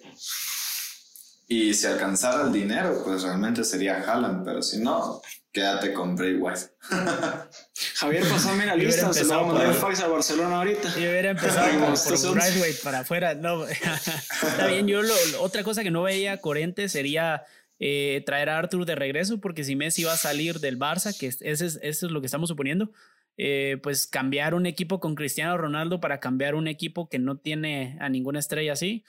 Y 1.46 1.74
si 1.74 1.86
alcanzara 1.86 2.44
el 2.44 2.52
dinero, 2.52 3.02
pues 3.04 3.22
realmente 3.22 3.64
sería 3.64 3.98
Haaland. 4.00 4.44
Pero 4.44 4.62
si 4.62 4.78
no, 4.78 5.20
quédate 5.52 5.92
con 5.92 6.16
Bray 6.16 6.34
White. 6.36 6.60
Javier, 7.96 8.26
pasame 8.28 8.66
la 8.66 8.72
Yo 8.76 8.84
hubiera 8.84 9.08
lista. 9.08 9.12
Se 9.12 9.24
lo 9.24 9.28
vamos 9.30 9.50
a 9.54 9.58
mandar 9.58 9.74
fax 9.74 10.00
a 10.00 10.06
Barcelona 10.08 10.56
ahorita. 10.58 10.88
Yo 10.94 11.10
hubiera 11.10 11.30
empezado 11.30 11.68
por, 11.78 12.20
por. 12.20 12.34
Braithwaite 12.34 12.78
para 12.82 13.00
afuera. 13.00 13.34
No, 13.34 13.66
está 13.68 14.66
bien. 14.68 14.86
Yo 14.88 15.02
lo, 15.02 15.14
otra 15.40 15.62
cosa 15.64 15.82
que 15.82 15.90
no 15.90 16.02
veía 16.02 16.40
coherente 16.40 16.88
sería 16.88 17.42
eh, 17.78 18.22
traer 18.24 18.48
a 18.48 18.58
Arthur 18.58 18.86
de 18.86 18.94
regreso, 18.94 19.38
porque 19.40 19.64
si 19.64 19.76
Messi 19.76 20.04
va 20.04 20.14
a 20.14 20.16
salir 20.16 20.60
del 20.60 20.78
Barça, 20.78 21.16
que 21.16 21.26
es- 21.26 21.42
ese 21.42 21.66
es, 21.66 21.78
eso 21.82 22.06
es 22.06 22.12
lo 22.12 22.20
que 22.20 22.26
estamos 22.26 22.48
suponiendo, 22.48 22.90
eh, 23.36 23.78
pues 23.82 24.06
cambiar 24.06 24.54
un 24.54 24.66
equipo 24.66 25.00
con 25.00 25.14
Cristiano 25.14 25.56
Ronaldo 25.56 26.00
para 26.00 26.20
cambiar 26.20 26.54
un 26.54 26.68
equipo 26.68 27.08
que 27.08 27.18
no 27.18 27.36
tiene 27.38 27.96
a 28.00 28.08
ninguna 28.08 28.38
estrella 28.38 28.72
así, 28.72 29.04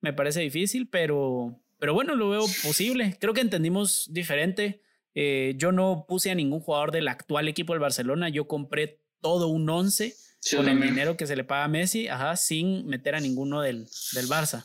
me 0.00 0.12
parece 0.12 0.40
difícil, 0.40 0.88
pero, 0.88 1.60
pero 1.78 1.94
bueno, 1.94 2.14
lo 2.14 2.30
veo 2.30 2.44
posible. 2.62 3.16
Creo 3.20 3.34
que 3.34 3.40
entendimos 3.40 4.08
diferente. 4.12 4.82
Eh, 5.14 5.54
yo 5.56 5.72
no 5.72 6.04
puse 6.06 6.30
a 6.30 6.34
ningún 6.34 6.60
jugador 6.60 6.92
del 6.92 7.08
actual 7.08 7.48
equipo 7.48 7.72
del 7.72 7.80
Barcelona, 7.80 8.28
yo 8.28 8.46
compré 8.46 9.00
todo 9.20 9.48
un 9.48 9.68
11 9.68 10.14
Sí, 10.40 10.56
con 10.56 10.68
el 10.68 10.80
dinero 10.80 11.16
que 11.16 11.26
se 11.26 11.34
le 11.34 11.44
paga 11.44 11.64
a 11.64 11.68
Messi, 11.68 12.08
ajá, 12.08 12.36
sin 12.36 12.86
meter 12.86 13.14
a 13.14 13.20
ninguno 13.20 13.60
del, 13.60 13.88
del 14.12 14.28
Barça. 14.28 14.64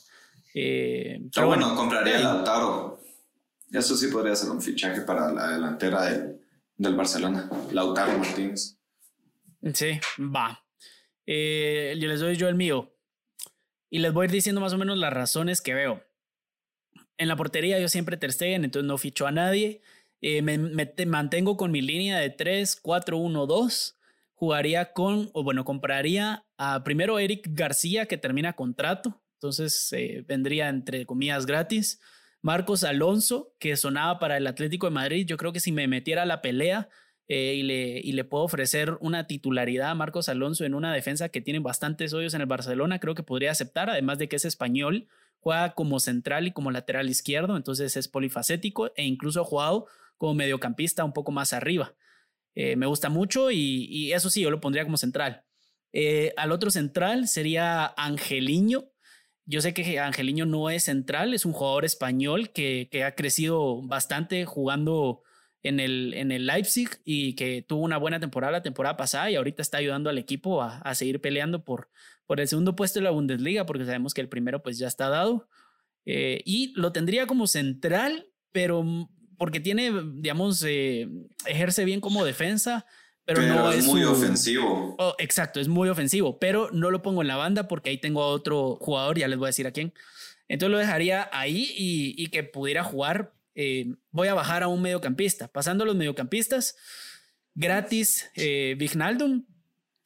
Eh, 0.53 1.17
Pero 1.17 1.29
pero 1.33 1.47
bueno, 1.47 1.65
bueno, 1.65 1.79
compraría 1.79 2.17
a 2.17 2.21
Lautaro. 2.21 2.99
Eso 3.71 3.97
sí 3.97 4.07
podría 4.07 4.35
ser 4.35 4.51
un 4.51 4.61
fichaje 4.61 5.01
para 5.01 5.31
la 5.31 5.47
delantera 5.47 6.03
del, 6.03 6.39
del 6.77 6.95
Barcelona. 6.95 7.49
Lautaro 7.71 8.19
Martínez. 8.19 8.77
Sí, 9.71 9.99
va. 10.19 10.65
Eh, 11.25 11.95
yo 11.99 12.07
les 12.09 12.19
doy 12.19 12.35
yo 12.35 12.49
el 12.49 12.55
mío. 12.55 12.93
Y 13.89 13.99
les 13.99 14.11
voy 14.11 14.23
a 14.23 14.25
ir 14.25 14.31
diciendo 14.31 14.59
más 14.59 14.73
o 14.73 14.77
menos 14.77 14.97
las 14.97 15.13
razones 15.13 15.61
que 15.61 15.73
veo. 15.73 16.03
En 17.17 17.27
la 17.27 17.35
portería 17.35 17.79
yo 17.79 17.87
siempre 17.87 18.17
Ter 18.17 18.31
entonces 18.41 18.83
no 18.87 18.97
ficho 18.97 19.27
a 19.27 19.31
nadie. 19.31 19.81
Eh, 20.21 20.41
me, 20.41 20.57
me 20.57 20.85
te- 20.85 21.05
mantengo 21.05 21.57
con 21.57 21.71
mi 21.71 21.81
línea 21.81 22.17
de 22.17 22.29
3, 22.29 22.75
4, 22.81 23.17
1, 23.17 23.45
2. 23.45 23.97
Jugaría 24.33 24.91
con, 24.91 25.29
o 25.33 25.43
bueno, 25.43 25.63
compraría 25.63 26.45
a 26.57 26.83
primero 26.83 27.19
Eric 27.19 27.47
García, 27.51 28.07
que 28.07 28.17
termina 28.17 28.53
contrato. 28.53 29.21
Entonces 29.35 29.93
eh, 29.93 30.25
vendría 30.27 30.69
entre 30.69 31.05
comillas 31.05 31.45
gratis. 31.45 32.01
Marcos 32.41 32.83
Alonso, 32.83 33.55
que 33.59 33.77
sonaba 33.77 34.19
para 34.19 34.35
el 34.37 34.47
Atlético 34.47 34.87
de 34.87 34.91
Madrid. 34.91 35.25
Yo 35.25 35.37
creo 35.37 35.53
que 35.53 35.59
si 35.61 35.71
me 35.71 35.87
metiera 35.87 36.23
a 36.23 36.25
la 36.25 36.41
pelea 36.41 36.89
eh, 37.27 37.55
y, 37.55 37.63
le, 37.63 37.99
y 37.99 38.11
le 38.11 38.23
puedo 38.23 38.43
ofrecer 38.43 38.97
una 38.99 39.27
titularidad 39.27 39.91
a 39.91 39.95
Marcos 39.95 40.29
Alonso 40.29 40.65
en 40.65 40.73
una 40.73 40.93
defensa 40.93 41.29
que 41.29 41.41
tiene 41.41 41.59
bastantes 41.59 42.13
hoyos 42.13 42.33
en 42.33 42.41
el 42.41 42.47
Barcelona, 42.47 42.99
creo 42.99 43.15
que 43.15 43.23
podría 43.23 43.51
aceptar, 43.51 43.89
además 43.89 44.17
de 44.17 44.27
que 44.27 44.35
es 44.35 44.45
español, 44.45 45.07
juega 45.39 45.73
como 45.73 45.99
central 45.99 46.47
y 46.47 46.51
como 46.51 46.71
lateral 46.71 47.09
izquierdo, 47.09 47.57
entonces 47.57 47.97
es 47.97 48.07
polifacético 48.07 48.91
e 48.95 49.03
incluso 49.03 49.41
ha 49.41 49.45
jugado 49.45 49.87
como 50.17 50.33
mediocampista 50.33 51.03
un 51.03 51.13
poco 51.13 51.31
más 51.31 51.53
arriba. 51.53 51.93
Eh, 52.55 52.75
me 52.75 52.85
gusta 52.85 53.09
mucho 53.09 53.51
y, 53.51 53.85
y 53.89 54.13
eso 54.13 54.29
sí, 54.29 54.41
yo 54.41 54.51
lo 54.51 54.61
pondría 54.61 54.83
como 54.83 54.97
central. 54.97 55.43
Eh, 55.91 56.33
al 56.37 56.51
otro 56.51 56.71
central 56.71 57.27
sería 57.27 57.93
Angeliño. 57.97 58.85
Yo 59.45 59.61
sé 59.61 59.73
que 59.73 59.99
Angeliño 59.99 60.45
no 60.45 60.69
es 60.69 60.83
central, 60.83 61.33
es 61.33 61.45
un 61.45 61.53
jugador 61.53 61.85
español 61.85 62.51
que, 62.51 62.87
que 62.91 63.03
ha 63.03 63.15
crecido 63.15 63.81
bastante 63.81 64.45
jugando 64.45 65.21
en 65.63 65.79
el, 65.79 66.13
en 66.13 66.31
el 66.31 66.45
Leipzig 66.45 66.89
y 67.05 67.33
que 67.35 67.61
tuvo 67.61 67.81
una 67.83 67.97
buena 67.97 68.19
temporada 68.19 68.51
la 68.51 68.61
temporada 68.63 68.97
pasada 68.97 69.31
y 69.31 69.35
ahorita 69.35 69.61
está 69.61 69.77
ayudando 69.77 70.09
al 70.09 70.17
equipo 70.17 70.61
a, 70.61 70.77
a 70.79 70.93
seguir 70.95 71.21
peleando 71.21 71.63
por, 71.63 71.89
por 72.25 72.39
el 72.41 72.47
segundo 72.47 72.75
puesto 72.75 72.99
de 72.99 73.05
la 73.05 73.11
Bundesliga 73.11 73.65
porque 73.65 73.85
sabemos 73.85 74.13
que 74.13 74.21
el 74.21 74.29
primero 74.29 74.61
pues 74.61 74.77
ya 74.77 74.87
está 74.87 75.09
dado. 75.09 75.47
Eh, 76.05 76.41
y 76.45 76.73
lo 76.75 76.91
tendría 76.91 77.27
como 77.27 77.47
central, 77.47 78.27
pero 78.51 78.85
porque 79.37 79.59
tiene, 79.61 79.91
digamos, 80.15 80.61
eh, 80.67 81.07
ejerce 81.45 81.85
bien 81.85 82.01
como 82.01 82.25
defensa, 82.25 82.85
pero, 83.25 83.39
Pero, 83.39 83.55
no 83.55 83.71
es, 83.71 83.79
es 83.79 83.85
muy 83.85 84.01
su- 84.01 84.11
ofensivo. 84.11 84.95
Oh, 84.99 85.15
exacto, 85.17 85.61
es 85.61 85.69
muy 85.69 85.87
ofensivo, 85.87 86.39
pero 86.39 86.69
no 86.73 86.91
lo 86.91 87.01
pongo 87.01 87.21
en 87.21 87.29
la 87.29 87.37
banda 87.37 87.69
porque 87.69 87.89
ahí 87.89 87.97
tengo 87.97 88.21
a 88.21 88.27
otro 88.27 88.75
jugador, 88.81 89.17
ya 89.17 89.29
les 89.29 89.39
voy 89.39 89.45
a 89.45 89.49
decir 89.49 89.65
a 89.65 89.71
quién. 89.71 89.93
Entonces 90.49 90.71
lo 90.71 90.77
dejaría 90.77 91.29
ahí 91.31 91.71
y, 91.77 92.21
y 92.21 92.27
que 92.27 92.43
pudiera 92.43 92.83
jugar. 92.83 93.33
Eh, 93.55 93.93
voy 94.11 94.27
a 94.27 94.33
bajar 94.33 94.63
a 94.63 94.67
un 94.67 94.81
mediocampista. 94.81 95.47
Pasando 95.47 95.83
a 95.83 95.87
los 95.87 95.95
mediocampistas, 95.95 96.75
gratis, 97.55 98.29
eh, 98.35 98.75
Wijnaldum 98.79 99.45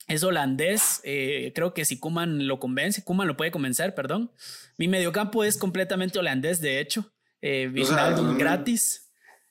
es 0.08 0.24
holandés. 0.24 1.02
eh, 1.04 1.52
creo 1.54 1.74
que 1.74 1.86
si 1.86 2.00
Kuman 2.00 2.48
lo 2.48 2.60
convence, 2.60 3.04
Kuman 3.04 3.28
lo 3.28 3.38
puede 3.38 3.52
convencer, 3.52 3.94
perdón. 3.96 4.32
Mi 4.78 4.88
mediocampo 4.88 5.44
es 5.44 5.58
completamente 5.58 6.20
holandés, 6.20 6.62
de 6.62 6.80
hecho. 6.80 7.14
Eh, 7.42 7.68
O 7.68 7.72
sea, 7.86 7.96
Wijnaldum 7.96 8.34
mm. 8.34 8.38
gratis. 8.38 9.04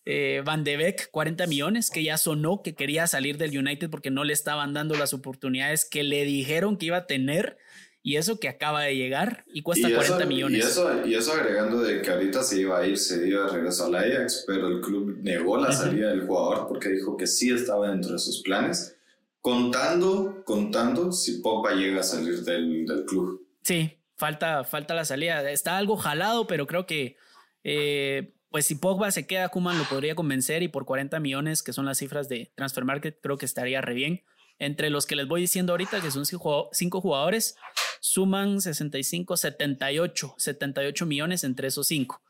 Eh, 0.08 0.40
Van 0.44 0.62
de 0.62 0.76
Beek, 0.76 1.10
40 1.10 1.48
millones, 1.48 1.90
que 1.90 2.04
ya 2.04 2.16
sonó 2.16 2.62
que 2.62 2.76
quería 2.76 3.08
salir 3.08 3.38
del 3.38 3.58
United 3.58 3.90
porque 3.90 4.12
no 4.12 4.22
le 4.22 4.32
estaban 4.32 4.72
dando 4.72 4.94
las 4.94 5.12
oportunidades 5.12 5.84
que 5.84 6.04
le 6.04 6.24
dijeron 6.24 6.76
que 6.76 6.86
iba 6.86 6.98
a 6.98 7.06
tener. 7.06 7.58
Y 8.06 8.18
eso 8.18 8.38
que 8.38 8.48
acaba 8.48 8.82
de 8.82 8.94
llegar 8.94 9.44
y 9.52 9.62
cuesta 9.62 9.88
y, 9.88 9.92
40 9.92 10.18
eso, 10.18 10.28
millones. 10.28 10.58
Y 10.58 10.62
eso, 10.62 11.06
y 11.08 11.14
eso 11.16 11.32
agregando 11.32 11.82
de 11.82 12.02
que 12.02 12.10
ahorita 12.12 12.40
se 12.44 12.60
iba 12.60 12.78
a 12.78 12.86
ir, 12.86 12.96
se 12.96 13.26
iba 13.26 13.46
de 13.46 13.52
regreso 13.54 13.86
al 13.86 13.96
Ajax, 13.96 14.44
pero 14.46 14.68
el 14.68 14.80
club 14.80 15.18
negó 15.22 15.56
la 15.56 15.72
salida 15.72 16.10
del 16.10 16.24
jugador 16.24 16.68
porque 16.68 16.90
dijo 16.90 17.16
que 17.16 17.26
sí 17.26 17.50
estaba 17.50 17.90
dentro 17.90 18.12
de 18.12 18.20
sus 18.20 18.42
planes, 18.42 18.96
contando, 19.40 20.44
contando 20.44 21.10
si 21.10 21.38
Pogba 21.38 21.72
llega 21.72 21.98
a 21.98 22.04
salir 22.04 22.44
del, 22.44 22.86
del 22.86 23.04
club. 23.06 23.44
Sí, 23.62 23.98
falta, 24.14 24.62
falta 24.62 24.94
la 24.94 25.04
salida. 25.04 25.50
Está 25.50 25.76
algo 25.76 25.96
jalado, 25.96 26.46
pero 26.46 26.68
creo 26.68 26.86
que 26.86 27.16
eh, 27.64 28.34
pues 28.50 28.66
si 28.66 28.76
Pogba 28.76 29.10
se 29.10 29.26
queda, 29.26 29.48
Kuman 29.48 29.78
lo 29.78 29.84
podría 29.84 30.14
convencer 30.14 30.62
y 30.62 30.68
por 30.68 30.84
40 30.84 31.18
millones, 31.18 31.64
que 31.64 31.72
son 31.72 31.86
las 31.86 31.98
cifras 31.98 32.28
de 32.28 32.52
Transfer 32.54 32.84
Market, 32.84 33.18
creo 33.20 33.36
que 33.36 33.46
estaría 33.46 33.80
re 33.80 33.94
bien. 33.94 34.22
Entre 34.58 34.90
los 34.90 35.06
que 35.06 35.16
les 35.16 35.26
voy 35.26 35.42
diciendo 35.42 35.72
ahorita, 35.72 36.00
que 36.00 36.10
son 36.10 36.24
cinco 36.26 37.00
jugadores, 37.00 37.56
suman 38.00 38.60
65, 38.60 39.36
78, 39.36 40.34
78 40.38 41.06
millones 41.06 41.44
entre 41.44 41.68
esos 41.68 41.88
cinco. 41.88 42.22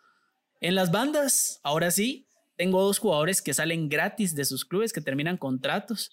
En 0.61 0.75
las 0.75 0.91
bandas, 0.91 1.61
ahora 1.63 1.91
sí, 1.91 2.27
tengo 2.57 2.83
dos 2.83 2.99
jugadores 2.99 3.43
que 3.43 3.55
salen 3.55 3.89
gratis 3.89 4.35
de 4.35 4.45
sus 4.45 4.65
clubes, 4.65 4.93
que 4.93 5.01
terminan 5.01 5.37
contratos. 5.37 6.11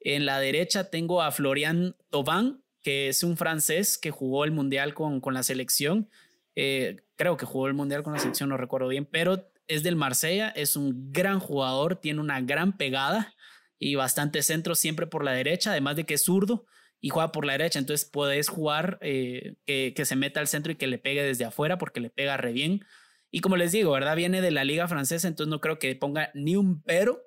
En 0.00 0.26
la 0.26 0.38
derecha 0.38 0.90
tengo 0.90 1.22
a 1.22 1.32
Florian 1.32 1.96
Thauvin, 2.10 2.62
que 2.82 3.08
es 3.08 3.22
un 3.22 3.36
francés 3.36 3.98
que 3.98 4.10
jugó 4.10 4.44
el 4.44 4.52
Mundial 4.52 4.94
con, 4.94 5.20
con 5.20 5.34
la 5.34 5.42
selección. 5.42 6.08
Eh, 6.54 6.98
creo 7.16 7.36
que 7.36 7.46
jugó 7.46 7.66
el 7.66 7.74
Mundial 7.74 8.02
con 8.02 8.12
la 8.12 8.18
selección, 8.18 8.50
no 8.50 8.56
recuerdo 8.56 8.88
bien, 8.88 9.06
pero 9.06 9.50
es 9.66 9.82
del 9.82 9.96
Marsella, 9.96 10.50
es 10.50 10.76
un 10.76 11.12
gran 11.12 11.40
jugador, 11.40 11.96
tiene 11.96 12.20
una 12.20 12.40
gran 12.40 12.76
pegada 12.76 13.34
y 13.78 13.94
bastante 13.94 14.42
centro 14.42 14.74
siempre 14.74 15.06
por 15.06 15.24
la 15.24 15.32
derecha, 15.32 15.70
además 15.70 15.96
de 15.96 16.04
que 16.04 16.14
es 16.14 16.24
zurdo 16.24 16.66
y 17.00 17.10
juega 17.10 17.32
por 17.32 17.44
la 17.44 17.52
derecha, 17.52 17.78
entonces 17.78 18.08
puedes 18.08 18.48
jugar 18.48 18.98
eh, 19.02 19.56
que, 19.66 19.92
que 19.94 20.04
se 20.04 20.16
meta 20.16 20.40
al 20.40 20.48
centro 20.48 20.72
y 20.72 20.76
que 20.76 20.86
le 20.86 20.98
pegue 20.98 21.22
desde 21.22 21.44
afuera 21.44 21.78
porque 21.78 22.00
le 22.00 22.10
pega 22.10 22.36
re 22.36 22.52
bien. 22.52 22.84
Y 23.30 23.40
como 23.40 23.56
les 23.56 23.72
digo, 23.72 23.92
¿verdad? 23.92 24.16
Viene 24.16 24.40
de 24.40 24.50
la 24.50 24.64
liga 24.64 24.88
francesa, 24.88 25.28
entonces 25.28 25.50
no 25.50 25.60
creo 25.60 25.78
que 25.78 25.94
ponga 25.94 26.30
ni 26.34 26.56
un 26.56 26.82
pero 26.82 27.22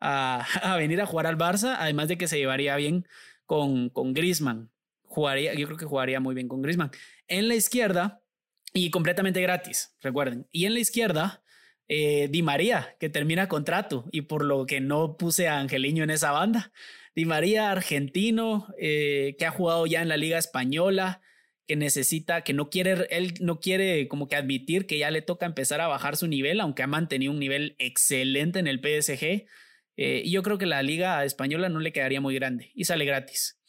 a, 0.00 0.46
a 0.62 0.76
venir 0.76 1.00
a 1.00 1.06
jugar 1.06 1.26
al 1.26 1.38
Barça, 1.38 1.76
además 1.78 2.08
de 2.08 2.18
que 2.18 2.28
se 2.28 2.38
llevaría 2.38 2.76
bien 2.76 3.06
con, 3.46 3.90
con 3.90 4.14
Griezmann. 4.14 4.70
Jugaría, 5.02 5.54
yo 5.54 5.66
creo 5.66 5.76
que 5.76 5.84
jugaría 5.84 6.20
muy 6.20 6.34
bien 6.34 6.48
con 6.48 6.62
Griezmann. 6.62 6.92
En 7.26 7.48
la 7.48 7.56
izquierda, 7.56 8.22
y 8.72 8.90
completamente 8.90 9.40
gratis, 9.40 9.96
recuerden. 10.00 10.46
Y 10.52 10.66
en 10.66 10.74
la 10.74 10.80
izquierda, 10.80 11.39
eh, 11.92 12.28
Di 12.30 12.42
María, 12.42 12.94
que 13.00 13.08
termina 13.08 13.48
contrato, 13.48 14.04
y 14.12 14.22
por 14.22 14.44
lo 14.44 14.64
que 14.64 14.80
no 14.80 15.16
puse 15.16 15.48
a 15.48 15.58
Angeliño 15.58 16.04
en 16.04 16.10
esa 16.10 16.30
banda. 16.30 16.72
Di 17.16 17.24
María, 17.24 17.72
argentino, 17.72 18.68
eh, 18.78 19.34
que 19.36 19.44
ha 19.44 19.50
jugado 19.50 19.86
ya 19.86 20.00
en 20.00 20.08
la 20.08 20.16
Liga 20.16 20.38
Española, 20.38 21.20
que 21.66 21.74
necesita, 21.74 22.42
que 22.42 22.52
no 22.52 22.70
quiere, 22.70 23.08
él 23.10 23.34
no 23.40 23.58
quiere 23.58 24.06
como 24.06 24.28
que 24.28 24.36
admitir 24.36 24.86
que 24.86 24.98
ya 24.98 25.10
le 25.10 25.20
toca 25.20 25.46
empezar 25.46 25.80
a 25.80 25.88
bajar 25.88 26.16
su 26.16 26.28
nivel, 26.28 26.60
aunque 26.60 26.84
ha 26.84 26.86
mantenido 26.86 27.32
un 27.32 27.40
nivel 27.40 27.74
excelente 27.80 28.60
en 28.60 28.68
el 28.68 28.78
PSG. 28.78 29.48
Eh, 29.96 30.22
y 30.24 30.30
yo 30.30 30.44
creo 30.44 30.58
que 30.58 30.66
la 30.66 30.84
liga 30.84 31.24
española 31.24 31.68
no 31.68 31.80
le 31.80 31.92
quedaría 31.92 32.20
muy 32.20 32.36
grande 32.36 32.70
y 32.72 32.84
sale 32.84 33.04
gratis. 33.04 33.60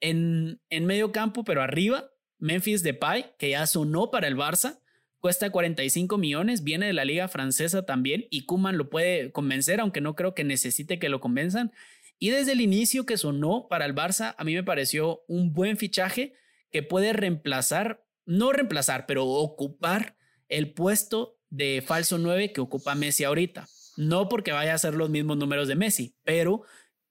En, 0.00 0.60
en 0.68 0.84
medio 0.84 1.12
campo, 1.12 1.44
pero 1.44 1.62
arriba, 1.62 2.10
Memphis 2.38 2.82
Depay, 2.82 3.36
que 3.38 3.50
ya 3.50 3.68
sonó 3.68 4.10
para 4.10 4.26
el 4.26 4.36
Barça, 4.36 4.81
cuesta 5.22 5.50
45 5.50 6.18
millones, 6.18 6.64
viene 6.64 6.86
de 6.86 6.92
la 6.92 7.04
liga 7.04 7.28
francesa 7.28 7.86
también 7.86 8.26
y 8.28 8.44
Kuman 8.44 8.76
lo 8.76 8.90
puede 8.90 9.30
convencer, 9.30 9.80
aunque 9.80 10.00
no 10.00 10.16
creo 10.16 10.34
que 10.34 10.42
necesite 10.42 10.98
que 10.98 11.08
lo 11.08 11.20
convenzan. 11.20 11.72
Y 12.18 12.30
desde 12.30 12.52
el 12.52 12.60
inicio 12.60 13.06
que 13.06 13.16
sonó 13.16 13.68
para 13.70 13.86
el 13.86 13.94
Barça, 13.94 14.34
a 14.36 14.42
mí 14.42 14.52
me 14.52 14.64
pareció 14.64 15.22
un 15.28 15.52
buen 15.52 15.76
fichaje 15.76 16.34
que 16.72 16.82
puede 16.82 17.12
reemplazar, 17.12 18.04
no 18.26 18.52
reemplazar, 18.52 19.06
pero 19.06 19.24
ocupar 19.26 20.16
el 20.48 20.72
puesto 20.72 21.38
de 21.50 21.84
falso 21.86 22.18
9 22.18 22.52
que 22.52 22.60
ocupa 22.60 22.96
Messi 22.96 23.22
ahorita. 23.22 23.68
No 23.96 24.28
porque 24.28 24.50
vaya 24.50 24.74
a 24.74 24.78
ser 24.78 24.94
los 24.94 25.08
mismos 25.08 25.36
números 25.36 25.68
de 25.68 25.76
Messi, 25.76 26.16
pero 26.24 26.62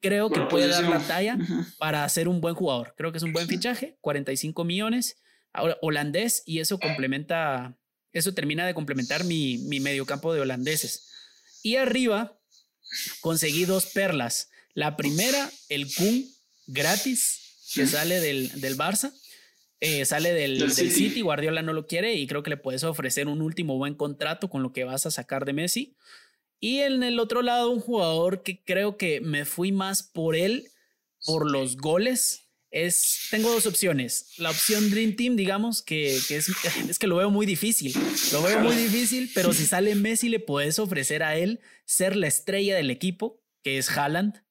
creo 0.02 0.30
que 0.30 0.42
puede 0.42 0.68
dar 0.68 0.84
la 0.84 1.00
talla 1.00 1.38
para 1.78 2.08
ser 2.10 2.28
un 2.28 2.42
buen 2.42 2.56
jugador. 2.56 2.94
Creo 2.98 3.14
que 3.14 3.20
es 3.20 3.24
un 3.24 3.32
buen 3.32 3.48
fichaje, 3.48 3.98
45 4.02 4.66
millones, 4.66 5.22
holandés, 5.82 6.44
y 6.46 6.60
eso 6.60 6.78
complementa, 6.78 7.78
eso 8.14 8.34
termina 8.34 8.66
de 8.66 8.74
complementar 8.74 9.24
mi, 9.24 9.58
mi 9.60 9.80
mediocampo 9.80 10.34
de 10.34 10.42
holandeses. 10.42 11.08
Y 11.64 11.76
arriba 11.76 12.38
conseguí 13.22 13.66
dos 13.66 13.88
perlas. 13.88 14.50
La 14.74 14.96
primera, 14.98 15.50
el 15.70 15.94
Kun 15.94 16.26
gratis, 16.68 17.40
que 17.74 17.88
sale 17.88 18.20
del, 18.20 18.60
del 18.62 18.78
Barça. 18.78 19.14
Eh, 19.80 20.06
sale 20.06 20.32
del, 20.32 20.72
City. 20.72 21.22
Guardiola 21.22 21.64
no 21.64 21.74
lo 21.74 21.88
quiere 21.88 22.14
y 22.14 22.28
creo 22.28 22.44
que 22.44 22.52
le 22.52 22.58
puedes 22.58 22.84
ofrecer 22.84 23.28
un 23.28 23.42
último 23.42 23.78
buen 23.78 23.96
contrato 23.96 24.48
con 24.48 24.62
lo 24.62 24.74
que 24.74 24.84
vas 24.84 25.06
a 25.08 25.12
sacar 25.12 25.44
de 25.44 25.54
Messi. 25.54 25.96
Y 26.60 26.80
en 26.80 27.02
el 27.02 27.20
otro 27.20 27.42
lado, 27.42 27.72
un 27.72 27.80
jugador 27.80 28.44
que 28.44 28.64
creo 28.64 28.96
que 28.96 29.22
me 29.22 29.46
fui 29.46 29.72
más 29.72 30.04
por 30.04 30.36
él, 30.36 30.70
por 31.26 31.50
los 31.50 31.78
goles. 31.78 32.44
Es, 32.72 33.28
tengo 33.30 33.52
dos 33.52 33.66
opciones. 33.66 34.34
La 34.38 34.50
opción 34.50 34.90
Dream 34.90 35.16
Team, 35.16 35.36
digamos, 35.36 35.82
que, 35.82 36.18
que 36.28 36.38
es, 36.38 36.50
es 36.90 36.98
que 36.98 37.08
lo 37.08 37.18
veo 37.18 37.30
muy 37.30 37.46
difícil. 37.46 37.94
Lo 38.32 38.42
veo 38.42 38.60
muy 38.62 38.76
difícil, 38.76 39.30
pero 39.36 39.54
si 39.54 39.66
sale 39.66 39.94
Messi, 39.96 40.30
le 40.30 40.40
puedes 40.40 40.80
ofrecer 40.80 41.22
a 41.22 41.36
él 41.36 41.60
ser 41.86 42.16
la 42.16 42.28
estrella 42.28 42.76
del 42.76 42.90
equipo, 42.90 43.42
que 43.64 43.78
es 43.78 43.90
Haaland 43.90 44.42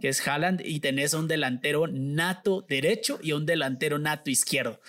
que 0.00 0.08
es 0.08 0.26
Haaland, 0.26 0.62
y 0.64 0.80
tenés 0.80 1.14
a 1.14 1.18
un 1.18 1.28
delantero 1.28 1.86
nato 1.86 2.64
derecho 2.68 3.18
y 3.22 3.30
a 3.30 3.36
un 3.36 3.46
delantero 3.46 3.98
nato 3.98 4.30
izquierdo. 4.30 4.80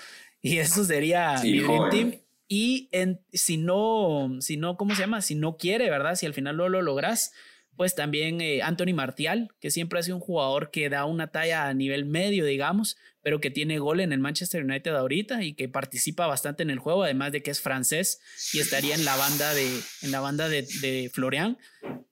Y 0.42 0.58
eso 0.58 0.84
sería 0.84 1.36
mi 1.44 1.60
dream 1.60 1.90
team. 1.90 2.16
Y 2.48 2.90
en, 2.92 3.22
si 3.32 3.58
no, 3.58 4.38
si 4.40 4.58
no, 4.58 4.76
¿cómo 4.76 4.94
se 4.96 5.02
llama? 5.02 5.22
Si 5.22 5.36
no 5.36 5.56
quiere, 5.56 5.90
¿verdad? 5.90 6.16
Si 6.16 6.26
al 6.26 6.34
final 6.34 6.58
no 6.58 6.68
lo 6.68 6.82
logras, 6.82 7.32
pues 7.76 7.96
también 7.96 8.42
eh, 8.42 8.62
Anthony 8.62 8.94
Martial, 8.94 9.50
que 9.60 9.72
siempre 9.72 10.00
ha 10.00 10.04
sido 10.04 10.18
un 10.18 10.22
jugador 10.22 10.72
que 10.72 10.90
da 10.90 11.06
una 11.06 11.28
talla 11.28 11.68
a 11.68 11.74
nivel 11.74 12.06
medio, 12.06 12.46
digamos, 12.46 12.98
pero 13.24 13.40
que 13.40 13.52
tiene 13.52 13.80
gol 13.80 14.00
en 14.00 14.14
el 14.14 14.20
Manchester 14.20 14.64
United 14.64 14.96
ahorita 14.96 15.44
y 15.44 15.54
que 15.54 15.70
participa 15.70 16.28
bastante 16.28 16.64
en 16.64 16.70
el 16.70 16.80
juego, 16.80 17.04
además 17.04 17.32
de 17.32 17.42
que 17.42 17.52
es 17.52 17.62
francés 17.62 18.20
y 18.54 18.60
estaría 18.60 18.96
en 18.96 19.06
la 19.06 19.16
banda 19.16 19.54
de, 19.54 19.68
en 20.02 20.12
la 20.12 20.20
banda 20.20 20.50
de, 20.50 20.68
de 20.82 21.10
Florian 21.14 21.58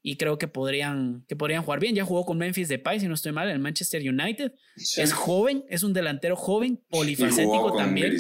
y 0.02 0.18
creo 0.18 0.38
que 0.38 0.48
podrían, 0.48 1.26
que 1.28 1.36
podrían 1.36 1.64
jugar 1.64 1.80
bien. 1.80 1.96
Ya 1.96 2.06
jugó 2.06 2.26
con 2.26 2.38
Memphis 2.38 2.70
Depay, 2.70 3.00
si 3.00 3.08
no 3.08 3.14
estoy 3.14 3.32
mal, 3.32 3.48
en 3.48 3.56
el 3.56 3.60
Manchester 3.60 4.02
United. 4.02 4.54
Es 4.76 5.14
joven, 5.14 5.66
es 5.70 5.84
un 5.84 5.94
delantero 5.94 6.36
joven, 6.36 6.82
polifacético 6.90 7.76
también. 7.76 8.18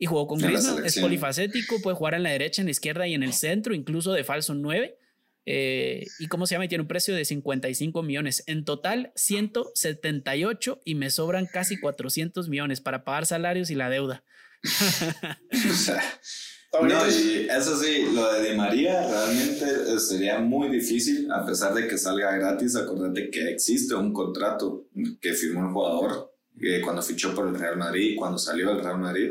Y 0.00 0.06
jugó 0.06 0.28
con 0.28 0.38
Griezmann, 0.38 0.84
es 0.84 0.98
polifacético, 0.98 1.80
puede 1.82 1.96
jugar 1.96 2.14
en 2.14 2.22
la 2.22 2.30
derecha, 2.30 2.62
en 2.62 2.66
la 2.66 2.70
izquierda 2.70 3.06
y 3.08 3.14
en 3.14 3.24
el 3.24 3.32
centro, 3.32 3.74
incluso 3.74 4.12
de 4.12 4.22
falso 4.22 4.54
9. 4.54 4.96
Eh, 5.50 6.04
¿Y 6.18 6.26
cómo 6.26 6.46
se 6.46 6.54
llama? 6.54 6.66
Y 6.66 6.68
tiene 6.68 6.82
un 6.82 6.88
precio 6.88 7.14
de 7.14 7.24
55 7.24 8.02
millones. 8.02 8.44
En 8.46 8.66
total, 8.66 9.12
178 9.14 10.82
y 10.84 10.94
me 10.94 11.08
sobran 11.08 11.46
casi 11.46 11.80
400 11.80 12.50
millones 12.50 12.82
para 12.82 13.02
pagar 13.02 13.24
salarios 13.24 13.70
y 13.70 13.74
la 13.74 13.88
deuda. 13.88 14.24
no, 16.82 17.08
y 17.08 17.46
eso 17.48 17.80
sí, 17.80 18.08
lo 18.12 18.30
de 18.30 18.50
Di 18.50 18.56
María 18.58 19.08
realmente 19.08 19.64
eh, 19.64 19.98
sería 19.98 20.38
muy 20.38 20.68
difícil, 20.68 21.32
a 21.32 21.46
pesar 21.46 21.72
de 21.72 21.88
que 21.88 21.96
salga 21.96 22.36
gratis. 22.36 22.76
Acordate 22.76 23.30
que 23.30 23.48
existe 23.48 23.94
un 23.94 24.12
contrato 24.12 24.88
que 25.18 25.32
firmó 25.32 25.66
el 25.66 25.72
jugador 25.72 26.34
eh, 26.60 26.82
cuando 26.84 27.00
fichó 27.00 27.34
por 27.34 27.48
el 27.48 27.58
Real 27.58 27.78
Madrid, 27.78 28.16
cuando 28.18 28.36
salió 28.36 28.68
del 28.68 28.84
Real 28.84 28.98
Madrid, 28.98 29.30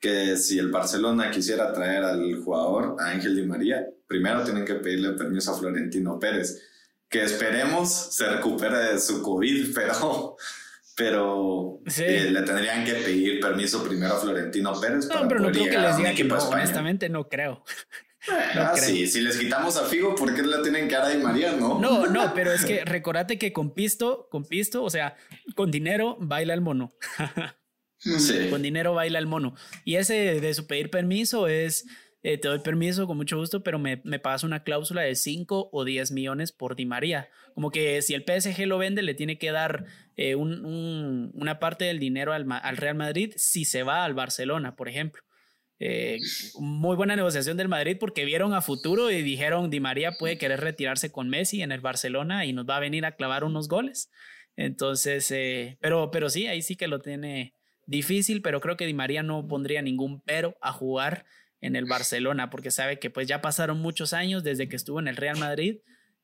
que 0.00 0.38
si 0.38 0.58
el 0.58 0.70
Barcelona 0.70 1.30
quisiera 1.30 1.70
traer 1.70 2.02
al 2.02 2.42
jugador, 2.42 2.96
a 2.98 3.10
Ángel 3.10 3.36
Di 3.36 3.42
María, 3.42 3.86
primero 4.10 4.42
tienen 4.42 4.64
que 4.64 4.74
pedirle 4.74 5.12
permiso 5.12 5.52
a 5.52 5.58
Florentino 5.58 6.18
Pérez, 6.18 6.60
que 7.08 7.22
esperemos 7.22 8.12
se 8.12 8.28
recupere 8.28 8.76
de 8.76 8.98
su 8.98 9.22
COVID, 9.22 9.72
pero, 9.74 10.36
pero 10.96 11.80
eh, 11.96 12.28
le 12.28 12.42
tendrían 12.42 12.84
que 12.84 12.94
pedir 12.94 13.38
permiso 13.38 13.84
primero 13.84 14.14
a 14.14 14.20
Florentino 14.20 14.78
Pérez. 14.80 15.06
No, 15.06 15.28
pero 15.28 15.40
no 15.40 15.52
creo 15.52 15.70
que 15.70 15.78
les 15.78 15.96
digan 15.96 16.16
que 16.16 16.24
no, 16.24 16.36
honestamente 16.36 17.08
no 17.08 17.28
creo. 17.28 17.62
ah, 18.56 18.74
sí, 18.76 19.06
si 19.06 19.20
les 19.20 19.38
quitamos 19.38 19.76
a 19.76 19.84
Figo, 19.84 20.16
¿por 20.16 20.34
qué 20.34 20.42
le 20.42 20.58
tienen 20.58 20.88
que 20.88 20.96
dar 20.96 21.04
a 21.04 21.08
Di 21.10 21.22
María, 21.22 21.52
no? 21.52 21.78
No, 21.78 22.08
no, 22.08 22.34
pero 22.34 22.50
es 22.50 22.64
que 22.64 22.84
recordate 22.84 23.38
que 23.38 23.52
con 23.52 23.74
pisto, 23.74 24.26
con 24.28 24.44
pisto, 24.44 24.82
o 24.82 24.90
sea, 24.90 25.14
con 25.54 25.70
dinero 25.70 26.16
baila 26.18 26.52
el 26.52 26.62
mono. 26.62 26.92
Sí. 27.98 28.48
Con 28.50 28.62
dinero 28.62 28.94
baila 28.94 29.20
el 29.20 29.26
mono. 29.26 29.54
Y 29.84 29.96
ese 29.96 30.40
de 30.40 30.54
su 30.54 30.66
pedir 30.66 30.90
permiso 30.90 31.46
es 31.46 31.86
eh, 32.22 32.36
te 32.36 32.48
doy 32.48 32.58
permiso 32.58 33.06
con 33.06 33.16
mucho 33.16 33.38
gusto, 33.38 33.62
pero 33.62 33.78
me, 33.78 34.02
me 34.04 34.18
pagas 34.18 34.44
una 34.44 34.62
cláusula 34.62 35.02
de 35.02 35.14
5 35.14 35.70
o 35.72 35.84
10 35.84 36.12
millones 36.12 36.52
por 36.52 36.76
Di 36.76 36.84
María. 36.84 37.30
Como 37.54 37.70
que 37.70 38.02
si 38.02 38.12
el 38.14 38.24
PSG 38.24 38.66
lo 38.66 38.76
vende, 38.76 39.02
le 39.02 39.14
tiene 39.14 39.38
que 39.38 39.52
dar 39.52 39.86
eh, 40.16 40.34
un, 40.34 41.30
una 41.34 41.58
parte 41.58 41.86
del 41.86 41.98
dinero 41.98 42.34
al, 42.34 42.46
al, 42.50 42.76
Real 42.76 42.96
Madrid 42.96 43.32
si 43.36 43.64
se 43.64 43.82
va 43.84 44.04
al 44.04 44.12
Barcelona, 44.12 44.76
por 44.76 44.88
ejemplo. 44.88 45.22
Eh, 45.78 46.18
muy 46.58 46.94
buena 46.94 47.16
negociación 47.16 47.56
del 47.56 47.68
Madrid 47.68 47.96
porque 47.98 48.26
vieron 48.26 48.52
a 48.52 48.60
futuro 48.60 49.10
y 49.10 49.22
dijeron 49.22 49.70
Di 49.70 49.80
María 49.80 50.12
puede 50.18 50.36
querer 50.36 50.60
retirarse 50.60 51.10
con 51.10 51.30
Messi 51.30 51.62
en 51.62 51.72
el 51.72 51.80
Barcelona 51.80 52.44
y 52.44 52.52
nos 52.52 52.68
va 52.68 52.76
a 52.76 52.80
venir 52.80 53.06
a 53.06 53.16
clavar 53.16 53.44
unos 53.44 53.66
goles. 53.66 54.10
Entonces, 54.56 55.26
pero, 55.80 56.10
pero 56.10 56.28
sí, 56.28 56.48
ahí 56.48 56.60
sí 56.60 56.76
que 56.76 56.86
lo 56.86 56.98
tiene 56.98 57.54
difícil, 57.86 58.42
pero 58.42 58.60
creo 58.60 58.76
que 58.76 58.84
Di 58.84 58.92
María 58.92 59.22
no 59.22 59.48
pondría 59.48 59.80
ningún 59.80 60.20
pero 60.20 60.58
a 60.60 60.70
jugar 60.70 61.24
en 61.60 61.76
el 61.76 61.84
Barcelona, 61.84 62.50
porque 62.50 62.70
sabe 62.70 62.98
que 62.98 63.10
pues 63.10 63.28
ya 63.28 63.40
pasaron 63.40 63.80
muchos 63.80 64.12
años 64.12 64.42
desde 64.42 64.68
que 64.68 64.76
estuvo 64.76 65.00
en 65.00 65.08
el 65.08 65.16
Real 65.16 65.38
Madrid 65.38 65.78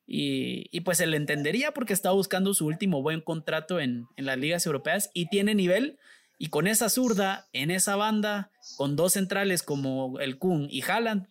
y, 0.05 0.67
y 0.71 0.81
pues 0.81 0.99
él 0.99 1.13
entendería 1.13 1.73
porque 1.73 1.93
está 1.93 2.11
buscando 2.11 2.53
su 2.53 2.65
último 2.65 3.01
buen 3.01 3.21
contrato 3.21 3.79
en, 3.79 4.07
en, 4.15 4.25
las 4.25 4.37
ligas 4.37 4.65
europeas 4.65 5.11
y 5.13 5.29
tiene 5.29 5.53
nivel 5.53 5.99
y 6.37 6.47
con 6.49 6.67
esa 6.67 6.89
zurda 6.89 7.47
en 7.51 7.71
esa 7.71 7.95
banda, 7.95 8.51
con 8.77 8.95
dos 8.95 9.13
centrales 9.13 9.63
como 9.63 10.19
el 10.19 10.37
Kun 10.37 10.67
y 10.69 10.81
Haaland, 10.83 11.27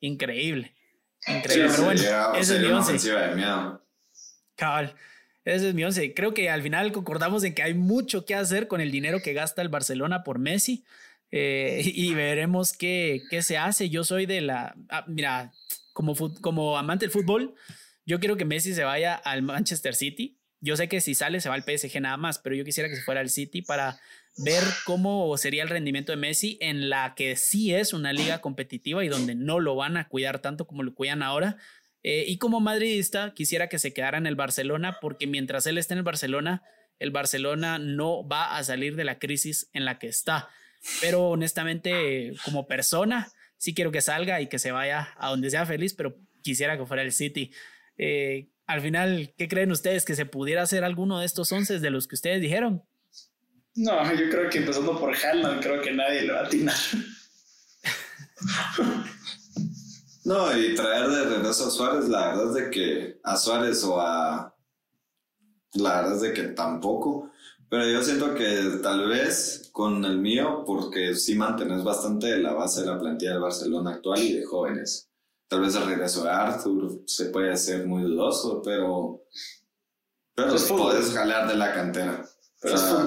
increíble. 0.00 0.74
Increíble. 1.26 1.70
Pero 1.70 1.84
bueno, 1.84 2.02
ese 2.34 2.56
es 2.56 2.60
mi 2.60 2.66
once. 2.66 3.80
Cabal. 4.56 4.94
Ese 5.44 5.68
es 5.68 5.74
mi 5.74 5.84
once. 5.84 6.14
Creo 6.14 6.34
que 6.34 6.50
al 6.50 6.62
final 6.62 6.92
concordamos 6.92 7.44
en 7.44 7.54
que 7.54 7.62
hay 7.62 7.74
mucho 7.74 8.24
que 8.24 8.34
hacer 8.34 8.68
con 8.68 8.80
el 8.80 8.90
dinero 8.90 9.20
que 9.22 9.32
gasta 9.32 9.62
el 9.62 9.68
Barcelona 9.68 10.22
por 10.22 10.38
Messi. 10.38 10.84
Eh, 11.32 11.82
y 11.94 12.14
veremos 12.14 12.72
qué, 12.72 13.22
qué, 13.30 13.42
se 13.42 13.58
hace. 13.58 13.90
Yo 13.90 14.04
soy 14.04 14.26
de 14.26 14.42
la. 14.42 14.76
Ah, 14.88 15.04
mira, 15.08 15.52
como, 15.92 16.14
como 16.40 16.78
amante 16.78 17.06
del 17.06 17.12
fútbol, 17.12 17.54
yo 18.06 18.20
quiero 18.20 18.36
que 18.36 18.44
Messi 18.44 18.74
se 18.74 18.84
vaya 18.84 19.14
al 19.14 19.42
Manchester 19.42 19.94
City. 19.94 20.38
Yo 20.60 20.76
sé 20.76 20.88
que 20.88 21.00
si 21.00 21.16
sale 21.16 21.40
se 21.40 21.48
va 21.48 21.56
al 21.56 21.64
PSG 21.64 22.00
nada 22.00 22.16
más, 22.16 22.38
pero 22.38 22.54
yo 22.54 22.64
quisiera 22.64 22.88
que 22.88 22.94
se 22.94 23.02
fuera 23.02 23.20
al 23.20 23.30
City 23.30 23.62
para 23.62 23.98
ver 24.36 24.62
cómo 24.84 25.36
sería 25.36 25.64
el 25.64 25.68
rendimiento 25.68 26.12
de 26.12 26.16
Messi 26.16 26.56
en 26.60 26.88
la 26.88 27.14
que 27.16 27.34
sí 27.34 27.74
es 27.74 27.92
una 27.92 28.12
liga 28.12 28.40
competitiva 28.40 29.04
y 29.04 29.08
donde 29.08 29.34
no 29.34 29.58
lo 29.58 29.74
van 29.74 29.96
a 29.96 30.08
cuidar 30.08 30.38
tanto 30.38 30.66
como 30.66 30.84
lo 30.84 30.94
cuidan 30.94 31.22
ahora. 31.22 31.56
Eh, 32.04 32.24
y 32.28 32.38
como 32.38 32.60
madridista, 32.60 33.34
quisiera 33.34 33.68
que 33.68 33.78
se 33.78 33.92
quedara 33.92 34.18
en 34.18 34.26
el 34.26 34.36
Barcelona 34.36 34.98
porque 35.00 35.26
mientras 35.26 35.66
él 35.66 35.78
esté 35.78 35.94
en 35.94 35.98
el 35.98 36.04
Barcelona, 36.04 36.62
el 36.98 37.10
Barcelona 37.10 37.78
no 37.78 38.26
va 38.26 38.56
a 38.56 38.64
salir 38.64 38.96
de 38.96 39.04
la 39.04 39.18
crisis 39.18 39.68
en 39.72 39.84
la 39.84 39.98
que 39.98 40.08
está. 40.08 40.48
Pero 41.00 41.30
honestamente, 41.30 42.34
como 42.44 42.66
persona, 42.66 43.30
sí 43.56 43.74
quiero 43.74 43.92
que 43.92 44.00
salga 44.00 44.40
y 44.40 44.48
que 44.48 44.58
se 44.58 44.72
vaya 44.72 45.14
a 45.16 45.30
donde 45.30 45.50
sea 45.50 45.66
feliz, 45.66 45.94
pero 45.94 46.16
quisiera 46.42 46.76
que 46.76 46.86
fuera 46.86 47.02
el 47.02 47.12
City. 47.12 47.52
Eh, 47.96 48.48
al 48.66 48.80
final, 48.80 49.32
¿qué 49.36 49.48
creen 49.48 49.70
ustedes? 49.70 50.04
¿Que 50.04 50.16
se 50.16 50.26
pudiera 50.26 50.62
hacer 50.62 50.84
alguno 50.84 51.20
de 51.20 51.26
estos 51.26 51.52
once 51.52 51.78
de 51.78 51.90
los 51.90 52.08
que 52.08 52.16
ustedes 52.16 52.40
dijeron? 52.40 52.82
No, 53.74 54.02
yo 54.14 54.30
creo 54.30 54.50
que 54.50 54.58
empezando 54.58 54.98
por 54.98 55.14
Haaland, 55.14 55.62
creo 55.62 55.80
que 55.80 55.92
nadie 55.92 56.22
lo 56.22 56.34
va 56.34 56.40
a 56.40 56.46
atinar. 56.46 56.76
no, 60.24 60.58
y 60.58 60.74
traer 60.74 61.08
de 61.08 61.24
regreso 61.24 61.68
a 61.68 61.70
Suárez, 61.70 62.08
la 62.08 62.28
verdad 62.28 62.48
es 62.48 62.54
de 62.54 62.70
que 62.70 63.20
a 63.22 63.36
Suárez 63.36 63.84
o 63.84 64.00
a... 64.00 64.54
La 65.74 66.02
verdad 66.02 66.16
es 66.16 66.20
de 66.20 66.32
que 66.34 66.42
tampoco. 66.48 67.30
Pero 67.72 67.88
yo 67.88 68.02
siento 68.02 68.34
que 68.34 68.80
tal 68.82 69.08
vez 69.08 69.70
con 69.72 70.04
el 70.04 70.18
mío, 70.18 70.62
porque 70.66 71.14
sí 71.14 71.34
mantenés 71.34 71.82
bastante 71.82 72.36
la 72.36 72.52
base 72.52 72.82
de 72.82 72.88
la 72.88 72.98
plantilla 72.98 73.32
de 73.32 73.38
Barcelona 73.38 73.92
actual 73.92 74.20
y 74.20 74.34
de 74.34 74.44
jóvenes. 74.44 75.08
Tal 75.48 75.62
vez 75.62 75.74
el 75.76 75.86
regreso 75.86 76.22
de 76.22 76.28
Arthur 76.28 77.00
se 77.06 77.30
puede 77.30 77.50
hacer 77.50 77.86
muy 77.86 78.02
dudoso, 78.02 78.60
pero, 78.62 79.24
pero 80.34 80.54
puedes 80.68 81.14
jalar 81.14 81.48
de 81.48 81.54
la 81.54 81.72
cantera. 81.72 82.22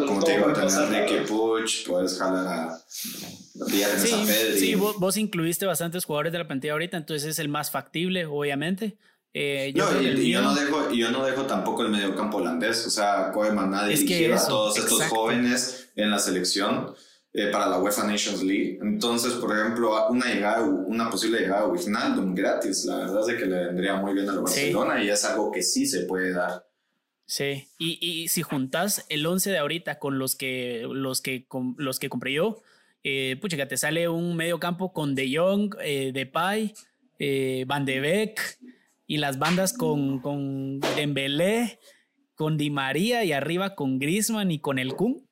como 0.08 0.24
te 0.24 0.36
digo, 0.36 0.52
tener 0.52 0.90
Ricky 0.90 1.28
Puch, 1.28 1.86
puedes 1.88 2.18
jalar 2.18 2.48
a. 2.48 2.78
Sí, 2.88 4.14
sí 4.58 4.74
vos, 4.74 4.98
vos, 4.98 5.16
incluiste 5.18 5.68
bastantes 5.68 6.06
jugadores 6.06 6.34
de 6.34 6.40
la 6.40 6.48
plantilla 6.48 6.74
ahorita, 6.74 6.98
entonces 6.98 7.30
es 7.30 7.38
el 7.38 7.50
más 7.50 7.70
factible, 7.70 8.26
obviamente. 8.26 8.98
Eh, 9.38 9.74
yo 9.76 9.92
no, 9.92 10.02
y, 10.02 10.32
yo, 10.32 10.42
no 10.42 10.56
dejo, 10.56 10.92
yo 10.92 11.12
no 11.12 11.26
dejo 11.26 11.44
tampoco 11.44 11.84
el 11.84 11.90
mediocampo 11.90 12.38
holandés. 12.38 12.88
O 12.88 12.90
sea, 12.90 13.32
Koeman 13.34 13.70
nadie 13.70 13.98
dirigir 13.98 14.32
a 14.34 14.48
todos 14.48 14.78
estos 14.78 15.04
jóvenes 15.04 15.90
en 15.98 16.10
la 16.10 16.20
selección 16.20 16.96
eh, 17.34 17.48
para 17.52 17.68
la 17.68 17.80
UEFA 17.80 18.06
Nations 18.06 18.42
League. 18.42 18.80
Entonces, 18.82 19.34
por 19.34 19.58
ejemplo, 19.58 20.08
una 20.10 20.34
llegada, 20.34 20.64
una 20.64 21.10
posible 21.10 21.42
llegada 21.42 21.66
original, 21.66 22.18
un 22.18 22.34
gratis, 22.34 22.86
la 22.86 22.98
verdad 23.00 23.30
es 23.30 23.38
que 23.38 23.46
le 23.46 23.66
vendría 23.66 23.96
muy 23.98 24.14
bien 24.14 24.30
al 24.30 24.40
Barcelona 24.40 25.04
y 25.04 25.10
es 25.10 25.26
algo 25.26 25.52
que 25.52 25.62
sí 25.62 25.86
se 25.86 26.02
puede 26.06 26.32
dar. 26.32 26.66
Sí, 27.26 27.68
y, 27.78 27.98
y 28.02 28.28
si 28.30 28.42
juntas 28.42 29.06
el 29.10 29.26
11 29.26 29.52
de 29.52 29.58
ahorita 29.58 30.00
con 30.00 30.18
los 30.18 30.36
que, 30.36 30.88
los 30.90 31.22
que, 31.22 31.46
con, 31.46 31.76
los 31.78 32.00
que 32.00 32.08
compré 32.08 32.32
yo, 32.32 32.62
eh, 33.08 33.38
pucha, 33.40 33.68
te 33.68 33.78
sale 33.78 34.10
un 34.10 34.36
medio 34.36 34.60
campo 34.60 34.92
con 34.92 35.14
De 35.14 35.32
Jong, 35.38 35.76
eh, 35.80 36.10
Depay, 36.12 36.74
eh, 37.20 37.64
Van 37.68 37.86
de 37.86 38.00
Beek, 38.00 38.60
y 39.08 39.18
las 39.18 39.40
bandas 39.40 39.74
con, 39.74 40.20
con 40.20 40.80
Dembélé, 40.96 41.80
con 42.36 42.58
Di 42.58 42.70
María 42.70 43.24
y 43.24 43.32
arriba 43.32 43.76
con 43.76 44.00
Griezmann 44.00 44.52
y 44.52 44.60
con 44.60 44.80
el 44.80 44.94
Kun. 44.94 45.28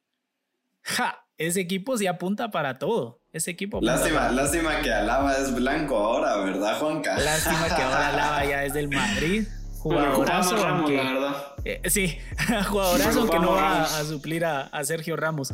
Ja, 0.82 1.26
ese 1.38 1.62
equipo 1.62 1.98
sí 1.98 2.08
apunta 2.08 2.52
para 2.52 2.78
todo. 2.78 3.22
Ese 3.32 3.52
equipo. 3.52 3.80
Lástima, 3.82 4.32
lástima 4.32 4.82
que 4.82 4.94
Alaba 4.94 5.34
es 5.34 5.54
blanco 5.56 5.98
ahora, 5.98 6.38
¿verdad, 6.38 6.80
Juanca? 6.80 7.18
Lástima 7.18 7.66
que 7.76 7.82
ahora 7.82 8.10
Alaba 8.14 8.46
ya 8.46 8.64
es 8.64 8.74
del 8.74 8.90
Madrid. 8.90 9.48
Jugadorazo. 9.80 10.56
Ramos, 10.56 10.92
la 10.92 11.04
verdad. 11.04 11.36
Eh, 11.66 11.82
sí, 11.90 12.18
jugadorazo 12.70 13.28
que 13.28 13.40
no 13.40 13.52
va 13.52 13.84
a 13.84 14.04
suplir 14.04 14.46
a, 14.46 14.62
a 14.62 14.84
Sergio 14.84 15.18
Ramos. 15.18 15.52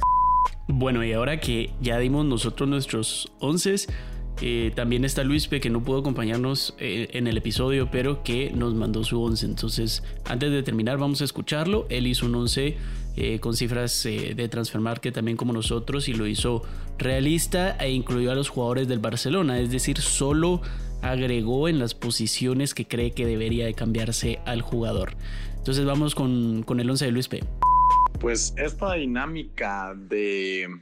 Bueno, 0.67 1.03
y 1.03 1.13
ahora 1.13 1.39
que 1.39 1.73
ya 1.81 1.97
dimos 1.97 2.25
nosotros 2.25 2.69
nuestros 2.69 3.31
once 3.39 3.87
eh, 4.41 4.71
también 4.73 5.03
está 5.03 5.23
Luispe 5.23 5.59
que 5.59 5.69
no 5.69 5.83
pudo 5.83 5.99
acompañarnos 5.99 6.75
eh, 6.79 7.09
en 7.11 7.27
el 7.27 7.37
episodio, 7.37 7.89
pero 7.91 8.23
que 8.23 8.51
nos 8.51 8.73
mandó 8.73 9.03
su 9.03 9.21
11. 9.21 9.45
Entonces, 9.45 10.03
antes 10.25 10.51
de 10.51 10.63
terminar, 10.63 10.97
vamos 10.97 11.21
a 11.21 11.25
escucharlo. 11.25 11.85
Él 11.89 12.07
hizo 12.07 12.25
un 12.25 12.35
11 12.35 12.77
eh, 13.17 13.39
con 13.39 13.55
cifras 13.55 14.03
de 14.03 14.47
transfer 14.49 14.81
que 15.01 15.11
también 15.11 15.35
como 15.35 15.51
nosotros 15.51 16.07
y 16.07 16.13
lo 16.13 16.25
hizo 16.25 16.63
realista 16.97 17.71
e 17.77 17.91
incluyó 17.91 18.31
a 18.31 18.35
los 18.35 18.49
jugadores 18.49 18.87
del 18.87 18.99
Barcelona. 18.99 19.59
Es 19.59 19.71
decir, 19.71 19.99
solo 19.99 20.61
agregó 21.01 21.67
en 21.67 21.79
las 21.79 21.93
posiciones 21.93 22.73
que 22.73 22.85
cree 22.85 23.11
que 23.11 23.25
debería 23.25 23.65
de 23.65 23.73
cambiarse 23.73 24.39
al 24.45 24.61
jugador. 24.61 25.13
Entonces, 25.57 25.85
vamos 25.85 26.15
con, 26.15 26.63
con 26.63 26.79
el 26.79 26.89
11 26.89 27.05
de 27.05 27.11
Luispe. 27.11 27.39
Pues 28.19 28.53
esta 28.57 28.93
dinámica 28.93 29.93
de 29.95 30.81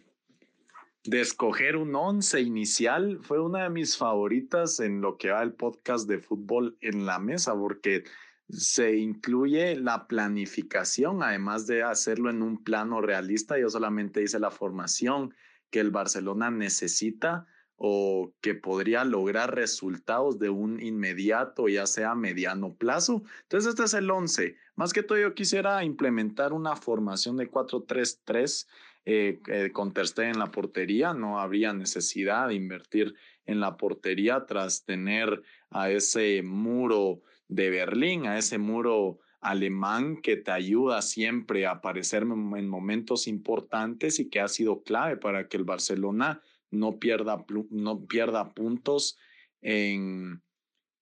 de 1.08 1.22
escoger 1.22 1.78
un 1.78 1.96
once 1.96 2.42
inicial 2.42 3.20
fue 3.22 3.40
una 3.40 3.64
de 3.64 3.70
mis 3.70 3.96
favoritas 3.96 4.82
en 4.82 5.00
lo 5.00 5.18
que 5.18 5.32
va 5.32 5.42
el 5.42 5.54
podcast 5.54 6.08
de 6.08 6.20
fútbol 6.20 6.78
en 6.82 7.06
la 7.06 7.18
mesa, 7.18 7.56
porque 7.56 8.04
se 8.50 8.98
incluye 8.98 9.78
la 9.78 10.06
planificación, 10.08 11.24
además 11.24 11.66
de 11.66 11.84
hacerlo 11.84 12.30
en 12.30 12.42
un 12.42 12.62
plano 12.62 13.02
realista. 13.02 13.58
Yo 13.58 13.70
solamente 13.70 14.22
hice 14.22 14.38
la 14.40 14.52
formación 14.52 15.34
que 15.70 15.80
el 15.80 15.92
Barcelona 15.92 16.52
necesita 16.52 17.48
o 17.78 18.34
que 18.42 18.56
podría 18.56 19.06
lograr 19.06 19.56
resultados 19.56 20.40
de 20.40 20.50
un 20.50 20.82
inmediato, 20.82 21.70
ya 21.70 21.86
sea 21.88 22.16
mediano 22.16 22.74
plazo. 22.74 23.24
Entonces, 23.44 23.70
este 23.70 23.84
es 23.84 23.94
el 23.94 24.10
11. 24.10 24.58
Más 24.76 24.92
que 24.92 25.04
todo, 25.04 25.20
yo 25.20 25.36
quisiera 25.36 25.84
implementar 25.86 26.54
una 26.54 26.76
formación 26.76 27.38
de 27.38 27.50
4-3-3 27.50 28.68
eh, 29.10 29.40
eh, 29.48 29.72
en 30.18 30.38
la 30.38 30.52
portería, 30.52 31.14
no 31.14 31.40
habría 31.40 31.72
necesidad 31.72 32.50
de 32.50 32.56
invertir 32.56 33.16
en 33.46 33.62
la 33.62 33.78
portería 33.78 34.46
tras 34.46 34.84
tener 34.84 35.44
a 35.70 35.90
ese 35.90 36.42
muro 36.44 37.22
de 37.48 37.70
Berlín, 37.70 38.28
a 38.28 38.38
ese 38.38 38.58
muro 38.58 39.20
alemán 39.40 40.18
que 40.18 40.36
te 40.36 40.52
ayuda 40.52 41.02
siempre 41.02 41.66
a 41.66 41.72
aparecer 41.72 42.24
en 42.24 42.68
momentos 42.68 43.30
importantes 43.30 44.20
y 44.20 44.30
que 44.30 44.42
ha 44.42 44.50
sido 44.50 44.84
clave 44.84 45.16
para 45.16 45.48
que 45.48 45.56
el 45.56 45.64
Barcelona 45.64 46.42
no 46.70 47.00
pierda, 47.00 47.46
no 47.70 48.06
pierda 48.08 48.54
puntos 48.54 49.18
en, 49.62 50.42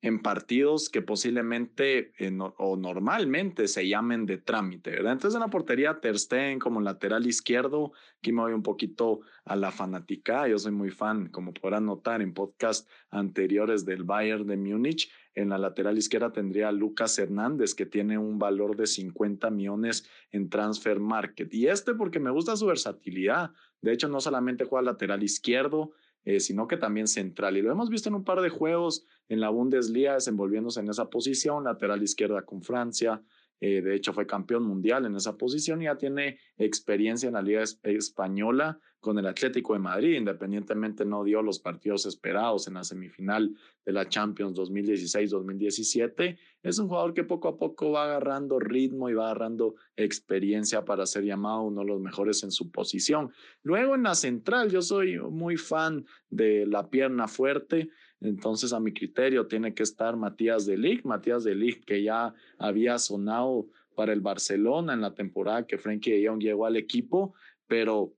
en 0.05 0.19
partidos 0.19 0.89
que 0.89 1.01
posiblemente 1.01 2.13
eh, 2.19 2.31
o 2.57 2.77
normalmente 2.77 3.67
se 3.67 3.87
llamen 3.87 4.27
de 4.27 4.37
trámite, 4.37 4.91
¿verdad? 4.91 5.13
Entonces 5.13 5.33
en 5.33 5.41
la 5.41 5.47
portería 5.47 5.99
Ter 5.99 6.19
Stegen 6.19 6.59
como 6.59 6.79
lateral 6.79 7.25
izquierdo, 7.25 7.91
aquí 8.19 8.31
me 8.31 8.43
voy 8.43 8.53
un 8.53 8.61
poquito 8.61 9.21
a 9.45 9.55
la 9.55 9.71
fanática, 9.71 10.47
yo 10.47 10.59
soy 10.59 10.73
muy 10.73 10.91
fan, 10.91 11.29
como 11.29 11.55
podrán 11.55 11.87
notar 11.87 12.21
en 12.21 12.35
podcast 12.35 12.87
anteriores 13.09 13.83
del 13.83 14.03
Bayern 14.03 14.45
de 14.45 14.57
Múnich, 14.57 15.11
en 15.33 15.49
la 15.49 15.57
lateral 15.57 15.97
izquierda 15.97 16.31
tendría 16.31 16.67
a 16.67 16.71
Lucas 16.71 17.17
Hernández, 17.17 17.73
que 17.73 17.87
tiene 17.87 18.19
un 18.19 18.37
valor 18.37 18.77
de 18.77 18.85
50 18.85 19.49
millones 19.49 20.07
en 20.29 20.51
transfer 20.51 20.99
market. 20.99 21.51
Y 21.51 21.65
este 21.65 21.95
porque 21.95 22.19
me 22.19 22.29
gusta 22.29 22.55
su 22.55 22.67
versatilidad. 22.67 23.51
De 23.81 23.91
hecho, 23.91 24.07
no 24.07 24.21
solamente 24.21 24.65
juega 24.65 24.91
lateral 24.91 25.23
izquierdo, 25.23 25.93
eh, 26.25 26.39
sino 26.39 26.67
que 26.67 26.77
también 26.77 27.07
central. 27.07 27.55
Y 27.55 27.61
lo 27.61 27.71
hemos 27.71 27.89
visto 27.89 28.09
en 28.09 28.15
un 28.15 28.23
par 28.23 28.41
de 28.41 28.49
juegos 28.49 29.05
en 29.29 29.39
la 29.39 29.49
Bundesliga 29.49 30.15
desenvolviéndose 30.15 30.79
en 30.79 30.89
esa 30.89 31.09
posición, 31.09 31.63
lateral 31.63 32.01
izquierda 32.03 32.41
con 32.41 32.63
Francia, 32.63 33.21
eh, 33.61 33.81
de 33.81 33.95
hecho, 33.95 34.13
fue 34.13 34.27
campeón 34.27 34.63
mundial 34.63 35.05
en 35.05 35.15
esa 35.15 35.37
posición 35.37 35.81
y 35.81 35.85
ya 35.85 35.97
tiene 35.97 36.39
experiencia 36.57 37.27
en 37.27 37.33
la 37.33 37.41
Liga 37.41 37.63
Española 37.83 38.79
con 38.99 39.19
el 39.19 39.27
Atlético 39.27 39.73
de 39.73 39.79
Madrid. 39.79 40.17
Independientemente 40.17 41.05
no 41.05 41.23
dio 41.23 41.41
los 41.41 41.59
partidos 41.59 42.05
esperados 42.05 42.67
en 42.67 42.73
la 42.73 42.83
semifinal 42.83 43.55
de 43.85 43.93
la 43.93 44.09
Champions 44.09 44.57
2016-2017. 44.57 46.37
Es 46.63 46.79
un 46.79 46.87
jugador 46.87 47.13
que 47.13 47.23
poco 47.23 47.47
a 47.47 47.57
poco 47.57 47.91
va 47.91 48.05
agarrando 48.05 48.59
ritmo 48.59 49.09
y 49.09 49.13
va 49.13 49.25
agarrando 49.25 49.75
experiencia 49.95 50.83
para 50.83 51.05
ser 51.05 51.23
llamado 51.23 51.61
uno 51.61 51.81
de 51.81 51.87
los 51.87 52.01
mejores 52.01 52.43
en 52.43 52.51
su 52.51 52.71
posición. 52.71 53.31
Luego 53.61 53.93
en 53.93 54.03
la 54.03 54.15
central, 54.15 54.71
yo 54.71 54.81
soy 54.81 55.19
muy 55.19 55.55
fan 55.55 56.05
de 56.29 56.65
la 56.65 56.89
pierna 56.89 57.27
fuerte. 57.27 57.89
Entonces, 58.27 58.73
a 58.73 58.79
mi 58.79 58.93
criterio, 58.93 59.47
tiene 59.47 59.73
que 59.73 59.83
estar 59.83 60.15
Matías 60.15 60.65
de 60.65 60.77
Ligt, 60.77 61.05
Matías 61.05 61.43
de 61.43 61.55
Ligt 61.55 61.85
que 61.85 62.03
ya 62.03 62.33
había 62.57 62.97
sonado 62.97 63.67
para 63.95 64.13
el 64.13 64.21
Barcelona 64.21 64.93
en 64.93 65.01
la 65.01 65.13
temporada 65.13 65.65
que 65.65 65.77
Frenkie 65.77 66.11
de 66.11 66.27
Jong 66.27 66.41
llegó 66.41 66.65
al 66.65 66.75
equipo, 66.75 67.33
pero 67.67 68.13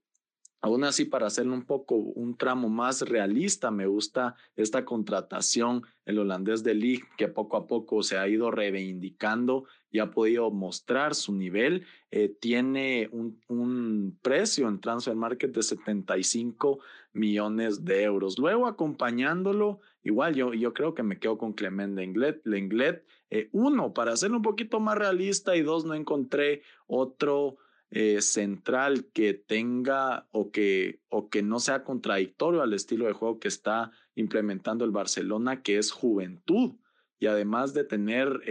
Aún 0.60 0.82
así, 0.82 1.04
para 1.04 1.28
hacerlo 1.28 1.54
un 1.54 1.64
poco 1.64 1.94
un 1.94 2.36
tramo 2.36 2.68
más 2.68 3.02
realista, 3.02 3.70
me 3.70 3.86
gusta 3.86 4.34
esta 4.56 4.84
contratación, 4.84 5.84
el 6.04 6.18
holandés 6.18 6.64
de 6.64 6.74
Ligt, 6.74 7.04
que 7.16 7.28
poco 7.28 7.56
a 7.56 7.68
poco 7.68 8.02
se 8.02 8.18
ha 8.18 8.26
ido 8.26 8.50
reivindicando 8.50 9.66
y 9.90 10.00
ha 10.00 10.10
podido 10.10 10.50
mostrar 10.50 11.14
su 11.14 11.34
nivel. 11.34 11.86
Eh, 12.10 12.28
tiene 12.40 13.08
un, 13.12 13.40
un, 13.48 14.18
precio 14.22 14.68
en 14.68 14.80
Transfer 14.80 15.14
Market 15.14 15.54
de 15.54 15.62
75 15.62 16.80
millones 17.12 17.84
de 17.84 18.02
euros. 18.02 18.38
Luego, 18.38 18.66
acompañándolo, 18.66 19.80
igual 20.02 20.34
yo, 20.34 20.52
yo 20.54 20.72
creo 20.74 20.94
que 20.94 21.02
me 21.02 21.18
quedo 21.18 21.38
con 21.38 21.52
Clement 21.52 21.96
Lenglet. 21.96 22.40
Lenglet, 22.44 23.04
eh, 23.30 23.48
uno, 23.52 23.92
para 23.92 24.12
hacerlo 24.12 24.36
un 24.36 24.42
poquito 24.42 24.80
más 24.80 24.98
realista, 24.98 25.56
y 25.56 25.62
dos, 25.62 25.84
no 25.84 25.94
encontré 25.94 26.62
otro 26.86 27.56
eh, 27.90 28.20
central 28.20 29.06
que 29.14 29.32
tenga 29.32 30.28
o 30.30 30.50
que, 30.50 31.00
o 31.08 31.30
que 31.30 31.42
no 31.42 31.58
sea 31.58 31.84
contradictorio 31.84 32.62
al 32.62 32.74
estilo 32.74 33.06
de 33.06 33.14
juego 33.14 33.38
que 33.38 33.48
está 33.48 33.92
implementando 34.14 34.84
el 34.84 34.90
Barcelona, 34.90 35.62
que 35.62 35.78
es 35.78 35.90
juventud 35.90 36.74
y 37.18 37.26
además 37.26 37.74
de 37.74 37.84
tener 37.84 38.42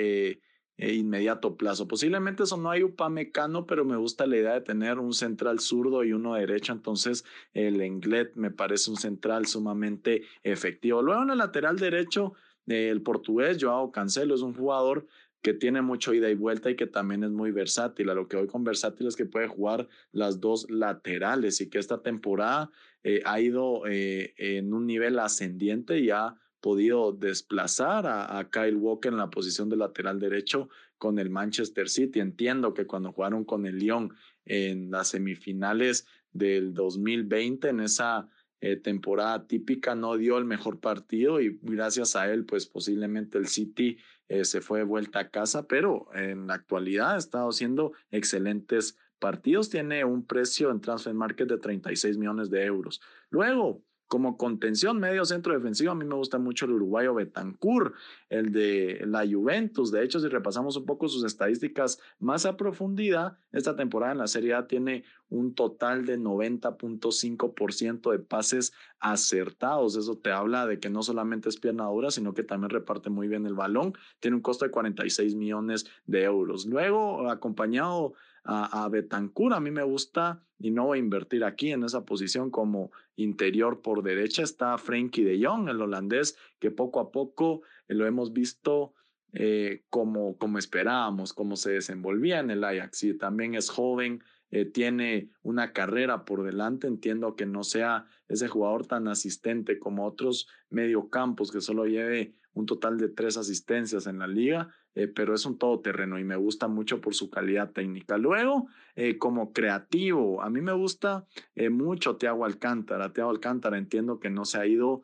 eh, 0.78 0.94
inmediato 0.94 1.58
plazo. 1.58 1.88
Posiblemente 1.88 2.44
eso 2.44 2.58
no 2.58 2.70
hay 2.70 2.84
upamecano, 2.84 3.66
pero 3.66 3.86
me 3.86 3.98
gusta 3.98 4.28
la 4.28 4.38
idea 4.38 4.54
de 4.54 4.62
tener 4.62 5.00
un 5.00 5.14
central 5.14 5.60
zurdo 5.60 6.04
y 6.04 6.14
uno 6.14 6.36
derecho, 6.36 6.74
entonces 6.74 7.26
el 7.54 7.82
Englet 7.82 8.36
me 8.36 8.52
parece 8.52 8.92
un 8.92 8.98
central 8.98 9.48
sumamente 9.48 10.24
efectivo. 10.44 11.02
Luego 11.02 11.24
en 11.24 11.32
el 11.32 11.40
lateral 11.40 11.78
derecho, 11.78 12.34
el 12.68 13.02
portugués 13.02 13.58
Joao 13.60 13.92
Cancelo 13.92 14.36
es 14.36 14.42
un 14.42 14.54
jugador 14.54 15.08
que 15.42 15.54
tiene 15.54 15.82
mucho 15.82 16.14
ida 16.14 16.30
y 16.30 16.36
vuelta 16.36 16.70
y 16.70 16.76
que 16.76 16.88
también 16.88 17.24
es 17.24 17.32
muy 17.32 17.52
versátil. 17.52 18.10
A 18.10 18.14
lo 18.14 18.28
que 18.28 18.38
voy 18.38 18.48
con 18.48 18.64
versátil 18.64 19.08
es 19.08 19.16
que 19.16 19.26
puede 19.26 19.48
jugar 19.48 19.88
las 20.12 20.42
dos 20.42 20.70
laterales 20.70 21.62
y 21.62 21.70
que 21.70 21.80
esta 21.80 22.02
temporada 22.02 22.70
eh, 23.04 23.22
ha 23.26 23.40
ido 23.40 23.84
eh, 23.88 24.34
en 24.38 24.74
un 24.74 24.86
nivel 24.86 25.20
ascendiente 25.20 26.00
y 26.00 26.10
ha 26.10 26.36
podido 26.62 27.12
desplazar 27.12 28.06
a, 28.08 28.50
Kyle 28.52 28.76
Walker 28.76 29.12
en 29.12 29.18
la 29.18 29.30
posición 29.30 29.70
de 29.70 29.78
lateral 29.78 30.20
derecho 30.20 30.70
con 30.98 31.20
el 31.20 31.30
Manchester 31.30 31.90
City. 31.90 32.20
Entiendo 32.20 32.74
que 32.74 32.86
cuando 32.86 33.12
jugaron 33.12 33.46
con 33.46 33.66
el 33.66 33.78
Lyon 33.78 34.14
en 34.46 34.92
las 34.92 35.10
semifinales 35.10 36.08
del 36.32 36.74
2020, 36.74 37.70
en 37.70 37.80
esa 37.82 38.30
eh, 38.60 38.76
temporada 38.76 39.46
típica, 39.48 39.96
no 39.96 40.18
dio 40.18 40.38
el 40.38 40.46
mejor 40.46 40.80
partido 40.80 41.40
y 41.40 41.60
gracias 41.62 42.16
a 42.16 42.32
él, 42.32 42.46
pues 42.46 42.66
posiblemente 42.66 43.38
el 43.38 43.48
City 43.48 43.98
eh, 44.30 44.46
se 44.46 44.62
fue 44.62 44.80
de 44.80 44.86
vuelta 44.86 45.20
a 45.20 45.30
casa, 45.30 45.68
pero 45.68 46.08
en 46.14 46.48
la 46.48 46.56
actualidad 46.56 47.16
ha 47.16 47.18
estado 47.18 47.50
haciendo 47.50 47.94
excelentes 48.10 48.98
partidos. 49.20 49.70
Tiene 49.70 50.04
un 50.04 50.26
precio 50.26 50.72
en 50.72 50.82
Transfer 50.82 51.14
Market 51.14 51.48
de 51.48 51.58
36 51.58 52.18
millones 52.18 52.50
de 52.50 52.66
euros. 52.66 53.00
Luego, 53.30 53.84
como 54.08 54.38
contención 54.38 55.00
medio 55.00 55.26
centro 55.26 55.54
defensivo, 55.54 55.92
a 55.92 55.96
mí 55.96 56.06
me 56.06 56.16
gusta 56.16 56.38
mucho 56.38 56.66
el 56.66 56.72
uruguayo 56.72 57.14
Betancourt, 57.14 57.94
el 58.30 58.52
de 58.52 59.04
la 59.06 59.26
Juventus. 59.28 59.92
De 59.92 60.04
hecho, 60.04 60.20
si 60.20 60.28
repasamos 60.28 60.78
un 60.78 60.86
poco 60.86 61.10
sus 61.10 61.24
estadísticas 61.24 62.00
más 62.20 62.46
a 62.46 62.58
profundidad, 62.58 63.38
esta 63.52 63.76
temporada 63.76 64.14
en 64.14 64.20
la 64.20 64.28
Serie 64.28 64.54
A 64.54 64.68
tiene 64.68 65.04
un 65.30 65.54
total 65.56 66.06
de 66.06 66.18
90.5% 66.18 68.12
de 68.12 68.20
pases 68.20 68.74
acertados. 69.00 69.96
Eso 69.98 70.18
te 70.18 70.32
habla 70.32 70.66
de 70.66 70.80
que 70.80 70.90
no 70.90 71.04
solamente 71.04 71.50
es 71.50 71.58
pierna 71.58 71.86
dura, 71.86 72.12
sino 72.12 72.34
que 72.34 72.44
también 72.44 72.70
reparte 72.70 73.10
muy 73.10 73.28
bien 73.28 73.46
el 73.46 73.54
balón. 73.54 73.94
Tiene 74.20 74.38
un 74.38 74.42
costo 74.42 74.66
de 74.66 74.72
46 74.72 75.36
millones 75.36 75.86
de 76.06 76.24
euros. 76.24 76.66
Luego, 76.66 77.30
acompañado 77.30 78.14
a, 78.48 78.84
a 78.84 78.90
Betancourt. 78.90 79.54
A 79.54 79.60
mí 79.60 79.70
me 79.70 79.84
gusta 79.84 80.42
y 80.58 80.72
no 80.72 80.88
voy 80.88 80.98
a 80.98 81.02
invertir 81.02 81.44
aquí 81.44 81.72
en 81.72 81.84
esa 81.84 82.06
posición 82.06 82.50
como 82.50 82.92
interior 83.16 83.82
por 83.82 84.02
derecha. 84.02 84.42
Está 84.42 84.78
Frenkie 84.78 85.24
de 85.24 85.46
Jong, 85.46 85.70
el 85.70 85.82
holandés, 85.82 86.38
que 86.60 86.72
poco 86.72 87.00
a 87.00 87.12
poco 87.12 87.62
eh, 87.88 87.94
lo 87.94 88.08
hemos 88.08 88.34
visto 88.34 88.94
eh, 89.34 89.84
como, 89.90 90.38
como 90.38 90.58
esperábamos, 90.58 91.34
como 91.34 91.56
se 91.56 91.72
desenvolvía 91.72 92.40
en 92.40 92.50
el 92.50 92.64
Ajax. 92.64 93.04
Y 93.04 93.18
también 93.18 93.54
es 93.54 93.70
joven, 93.70 94.24
eh, 94.50 94.66
tiene 94.66 95.30
una 95.44 95.74
carrera 95.74 96.26
por 96.26 96.44
delante. 96.44 96.88
Entiendo 96.88 97.36
que 97.36 97.46
no 97.46 97.64
sea 97.64 98.08
ese 98.28 98.48
jugador 98.48 98.88
tan 98.88 99.08
asistente 99.08 99.78
como 99.78 100.06
otros 100.06 100.48
mediocampos 100.70 101.52
que 101.52 101.62
solo 101.62 101.86
lleve 101.86 102.34
un 102.54 102.66
total 102.66 102.98
de 102.98 103.10
tres 103.10 103.38
asistencias 103.38 104.08
en 104.08 104.18
la 104.18 104.26
liga, 104.26 104.74
eh, 104.98 105.08
pero 105.08 105.36
es 105.36 105.46
un 105.46 105.60
todoterreno 105.60 106.18
y 106.18 106.24
me 106.24 106.36
gusta 106.36 106.68
mucho 106.68 107.00
por 107.00 107.14
su 107.14 107.30
calidad 107.30 107.70
técnica. 107.72 108.18
Luego, 108.18 108.68
eh, 108.96 109.20
como 109.20 109.54
creativo, 109.54 110.42
a 110.42 110.50
mí 110.50 110.60
me 110.60 110.74
gusta 110.74 111.28
eh, 111.54 111.70
mucho 111.70 112.16
Tiago 112.16 112.46
Alcántara. 112.46 113.14
Tiago 113.14 113.30
Alcántara 113.30 113.78
entiendo 113.78 114.20
que 114.20 114.32
no 114.32 114.44
se 114.44 114.58
ha 114.58 114.66
ido 114.66 115.04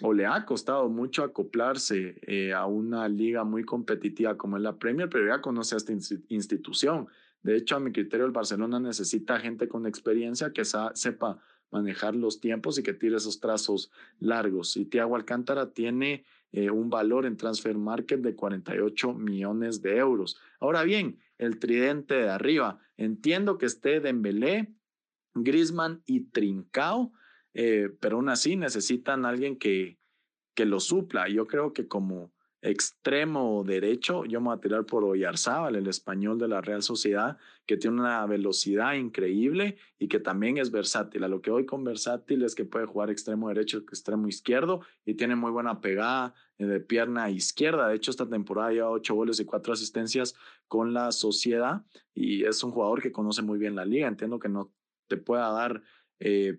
o 0.00 0.12
le 0.14 0.24
ha 0.24 0.46
costado 0.46 0.88
mucho 0.88 1.22
acoplarse 1.22 2.18
a 2.54 2.64
una 2.64 3.08
liga 3.08 3.44
muy 3.44 3.62
competitiva 3.62 4.38
como 4.38 4.56
es 4.56 4.62
la 4.62 4.78
Premier, 4.78 5.10
pero 5.10 5.26
ya 5.26 5.42
conoce 5.42 5.74
a 5.74 5.78
esta 5.78 5.92
institución. 6.30 7.08
De 7.42 7.58
hecho, 7.58 7.76
a 7.76 7.80
mi 7.80 7.92
criterio, 7.92 8.24
el 8.24 8.32
Barcelona 8.32 8.80
necesita 8.80 9.38
gente 9.38 9.68
con 9.68 9.86
experiencia 9.86 10.54
que 10.54 10.64
sepa 10.64 11.42
manejar 11.70 12.16
los 12.16 12.40
tiempos 12.40 12.78
y 12.78 12.82
que 12.82 12.94
tire 12.94 13.16
esos 13.16 13.38
trazos 13.38 13.90
largos. 14.18 14.78
Y 14.78 14.86
Tiago 14.86 15.14
Alcántara 15.14 15.72
tiene 15.72 16.24
eh, 16.52 16.70
un 16.70 16.90
valor 16.90 17.26
en 17.26 17.36
transfer 17.36 17.76
market 17.76 18.20
de 18.20 18.34
48 18.34 19.14
millones 19.14 19.82
de 19.82 19.96
euros. 19.96 20.40
Ahora 20.60 20.82
bien, 20.84 21.18
el 21.38 21.58
tridente 21.58 22.14
de 22.14 22.28
arriba, 22.28 22.78
entiendo 22.96 23.58
que 23.58 23.66
esté 23.66 24.00
Dembélé, 24.00 24.72
Grisman 25.34 26.02
y 26.06 26.20
Trincao, 26.30 27.12
eh, 27.54 27.90
pero 28.00 28.16
aún 28.16 28.28
así 28.28 28.56
necesitan 28.56 29.24
alguien 29.24 29.58
que, 29.58 29.98
que 30.54 30.64
lo 30.64 30.80
supla. 30.80 31.28
Yo 31.28 31.46
creo 31.46 31.72
que 31.72 31.88
como 31.88 32.32
extremo 32.70 33.62
derecho, 33.64 34.24
yo 34.24 34.40
me 34.40 34.48
voy 34.48 34.56
a 34.56 34.60
tirar 34.60 34.86
por 34.86 35.04
Oyarzábal, 35.04 35.76
el 35.76 35.86
español 35.86 36.38
de 36.38 36.48
la 36.48 36.60
Real 36.60 36.82
Sociedad, 36.82 37.38
que 37.64 37.76
tiene 37.76 38.00
una 38.00 38.26
velocidad 38.26 38.94
increíble 38.94 39.76
y 39.98 40.08
que 40.08 40.18
también 40.18 40.58
es 40.58 40.72
versátil. 40.72 41.22
A 41.22 41.28
lo 41.28 41.40
que 41.40 41.52
voy 41.52 41.64
con 41.64 41.84
versátil 41.84 42.42
es 42.42 42.56
que 42.56 42.64
puede 42.64 42.86
jugar 42.86 43.10
extremo 43.10 43.48
derecho, 43.48 43.78
extremo 43.78 44.26
izquierdo 44.26 44.80
y 45.04 45.14
tiene 45.14 45.36
muy 45.36 45.52
buena 45.52 45.80
pegada 45.80 46.34
eh, 46.58 46.66
de 46.66 46.80
pierna 46.80 47.30
izquierda. 47.30 47.88
De 47.88 47.94
hecho, 47.94 48.10
esta 48.10 48.28
temporada 48.28 48.72
lleva 48.72 48.90
ocho 48.90 49.14
goles 49.14 49.38
y 49.38 49.44
cuatro 49.44 49.72
asistencias 49.72 50.34
con 50.66 50.92
la 50.92 51.12
Sociedad 51.12 51.84
y 52.14 52.44
es 52.44 52.64
un 52.64 52.72
jugador 52.72 53.00
que 53.00 53.12
conoce 53.12 53.42
muy 53.42 53.58
bien 53.58 53.76
la 53.76 53.84
liga. 53.84 54.08
Entiendo 54.08 54.40
que 54.40 54.48
no 54.48 54.72
te 55.06 55.16
pueda 55.16 55.50
dar 55.52 55.82
eh, 56.18 56.58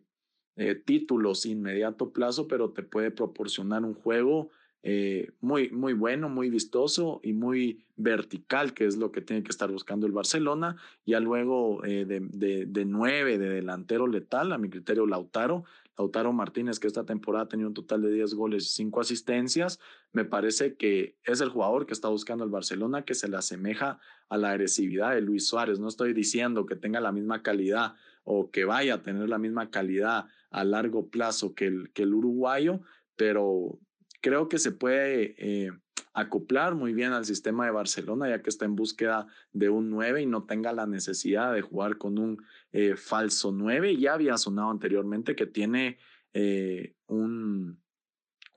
eh, 0.56 0.76
títulos 0.76 1.46
inmediato 1.46 2.13
plazo, 2.13 2.48
pero 2.48 2.72
te 2.72 2.82
puede 2.82 3.12
proporcionar 3.12 3.84
un 3.84 3.93
juego 3.93 4.52
eh, 4.83 5.31
muy, 5.41 5.69
muy 5.69 5.93
bueno, 5.93 6.29
muy 6.29 6.49
vistoso 6.49 7.19
y 7.23 7.33
muy 7.33 7.83
vertical, 7.95 8.73
que 8.73 8.85
es 8.85 8.95
lo 8.95 9.11
que 9.11 9.21
tiene 9.21 9.43
que 9.43 9.49
estar 9.49 9.71
buscando 9.71 10.05
el 10.05 10.13
Barcelona. 10.13 10.77
Ya 11.05 11.19
luego 11.19 11.83
eh, 11.83 12.05
de, 12.05 12.19
de, 12.65 12.85
nueve, 12.85 13.37
de 13.37 13.49
delantero 13.49 14.07
letal, 14.07 14.51
a 14.51 14.57
mi 14.57 14.69
criterio 14.69 15.05
Lautaro. 15.05 15.63
Lautaro 15.97 16.31
Martínez, 16.31 16.79
que 16.79 16.85
esta 16.85 17.05
temporada 17.05 17.47
tenido 17.47 17.69
un 17.69 17.73
total 17.73 18.03
de 18.03 18.11
10 18.11 18.35
goles 18.35 18.65
y 18.65 18.69
5 18.69 19.01
asistencias, 19.01 19.79
me 20.13 20.25
parece 20.25 20.75
que 20.75 21.17
es 21.23 21.41
el 21.41 21.49
jugador 21.49 21.87
que 21.87 21.93
está 21.93 22.07
buscando 22.07 22.43
el 22.43 22.51
Barcelona, 22.51 23.03
que 23.03 23.15
se 23.15 23.27
le 23.27 23.35
asemeja 23.35 23.99
a 24.29 24.37
la 24.37 24.51
agresividad 24.51 25.15
de 25.15 25.21
Luis 25.21 25.47
Suárez. 25.47 25.79
No 25.79 25.87
estoy 25.87 26.13
diciendo 26.13 26.67
que 26.67 26.75
tenga 26.75 26.99
la 26.99 27.11
misma 27.11 27.41
calidad 27.41 27.95
o 28.23 28.51
que 28.51 28.63
vaya 28.63 28.95
a 28.95 29.01
tener 29.01 29.27
la 29.27 29.39
misma 29.39 29.71
calidad 29.71 30.27
a 30.51 30.63
largo 30.63 31.09
plazo 31.09 31.55
que 31.55 31.65
el, 31.65 31.91
que 31.93 32.03
el 32.03 32.13
uruguayo, 32.13 32.81
pero 33.15 33.79
creo 34.21 34.49
que 34.49 34.60
se 34.60 34.71
puede 34.71 35.36
eh, 35.38 35.71
acoplar 36.13 36.75
muy 36.75 36.93
bien 36.93 37.13
al 37.13 37.25
sistema 37.25 37.65
de 37.65 37.71
Barcelona, 37.71 38.30
ya 38.30 38.41
que 38.41 38.49
está 38.49 38.65
en 38.65 38.75
búsqueda 38.75 39.27
de 39.53 39.69
un 39.69 39.89
9 39.89 40.23
y 40.23 40.25
no 40.25 40.45
tenga 40.45 40.73
la 40.73 40.88
necesidad 40.88 41.53
de 41.53 41.62
jugar 41.62 41.97
con 41.97 42.17
un 42.17 42.43
eh, 42.71 42.95
falso 42.95 43.51
9. 43.51 43.97
Ya 43.97 44.13
había 44.13 44.38
sonado 44.38 44.71
anteriormente 44.71 45.36
que 45.36 45.45
tiene 45.45 45.99
eh, 46.34 46.95
un, 47.08 47.80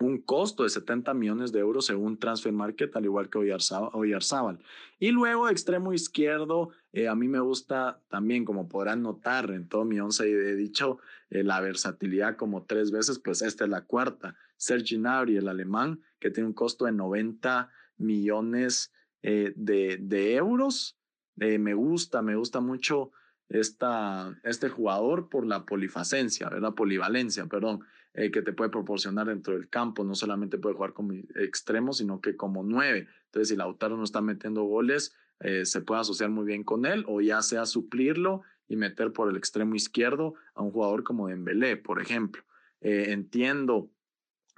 un 0.00 0.22
costo 0.22 0.62
de 0.62 0.70
70 0.70 1.12
millones 1.14 1.52
de 1.52 1.60
euros 1.60 1.86
según 1.86 2.18
Transfer 2.18 2.52
Market, 2.52 2.96
al 2.96 3.04
igual 3.04 3.28
que 3.28 3.38
Oyarzábal. 3.38 4.58
Y 4.98 5.10
luego, 5.10 5.48
extremo 5.48 5.92
izquierdo, 5.92 6.70
eh, 6.92 7.08
a 7.08 7.14
mí 7.14 7.28
me 7.28 7.38
gusta 7.38 8.00
también, 8.08 8.44
como 8.44 8.68
podrán 8.68 9.02
notar 9.02 9.50
en 9.50 9.68
todo 9.68 9.84
mi 9.84 10.00
once 10.00 10.28
he 10.28 10.56
dicho, 10.56 10.98
eh, 11.30 11.44
la 11.44 11.60
versatilidad 11.60 12.36
como 12.36 12.64
tres 12.64 12.90
veces, 12.90 13.20
pues 13.20 13.42
esta 13.42 13.64
es 13.64 13.70
la 13.70 13.82
cuarta. 13.82 14.36
Sergi 14.56 14.96
Gnabry, 14.96 15.36
el 15.36 15.48
alemán, 15.48 16.00
que 16.18 16.30
tiene 16.30 16.48
un 16.48 16.52
costo 16.52 16.86
de 16.86 16.92
90 16.92 17.70
millones 17.98 18.92
eh, 19.22 19.52
de, 19.54 19.98
de, 20.00 20.34
euros. 20.34 20.98
me 21.36 21.74
gusta, 21.74 22.22
me 22.22 22.34
gusta 22.34 22.60
mucho 22.60 23.12
esta, 23.48 24.36
este 24.42 24.68
jugador 24.68 25.28
por 25.28 25.46
la 25.46 25.64
polifacencia, 25.66 26.48
¿verdad? 26.48 26.74
Polivalencia, 26.74 27.46
perdón. 27.46 27.80
Que 28.12 28.42
te 28.42 28.52
puede 28.52 28.70
proporcionar 28.70 29.28
dentro 29.28 29.54
del 29.54 29.68
campo. 29.68 30.02
No 30.02 30.16
solamente 30.16 30.58
puede 30.58 30.74
jugar 30.74 30.92
como 30.92 31.12
extremo, 31.36 31.92
sino 31.92 32.20
que 32.20 32.36
como 32.36 32.64
nueve. 32.64 33.06
Entonces, 33.26 33.50
si 33.50 33.56
Lautaro 33.56 33.96
no 33.96 34.02
está 34.02 34.20
metiendo 34.20 34.64
goles, 34.64 35.14
eh, 35.40 35.64
se 35.64 35.80
puede 35.80 36.00
asociar 36.02 36.30
muy 36.30 36.44
bien 36.44 36.64
con 36.64 36.86
él 36.86 37.04
o 37.08 37.20
ya 37.20 37.42
sea 37.42 37.66
suplirlo 37.66 38.42
y 38.68 38.76
meter 38.76 39.12
por 39.12 39.28
el 39.28 39.36
extremo 39.36 39.74
izquierdo 39.74 40.34
a 40.54 40.62
un 40.62 40.70
jugador 40.70 41.02
como 41.02 41.28
Dembélé, 41.28 41.76
por 41.76 42.00
ejemplo. 42.00 42.42
Eh, 42.80 43.06
entiendo 43.08 43.90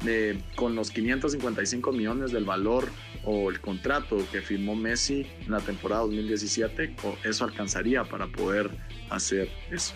eh, 0.07 0.41
con 0.55 0.75
los 0.75 0.91
555 0.91 1.93
millones 1.93 2.33
del 2.33 2.45
valor 2.45 2.89
o 3.25 3.51
el 3.51 3.61
contrato 3.61 4.17
que 4.33 4.41
firmó 4.41 4.75
Messi 4.75 5.27
en 5.45 5.51
la 5.51 5.61
temporada 5.61 6.03
2017, 6.03 6.97
eso 7.25 7.45
alcanzaría 7.45 8.05
para 8.05 8.29
poder 8.29 8.71
hacer 9.11 9.51
eso. 9.71 9.95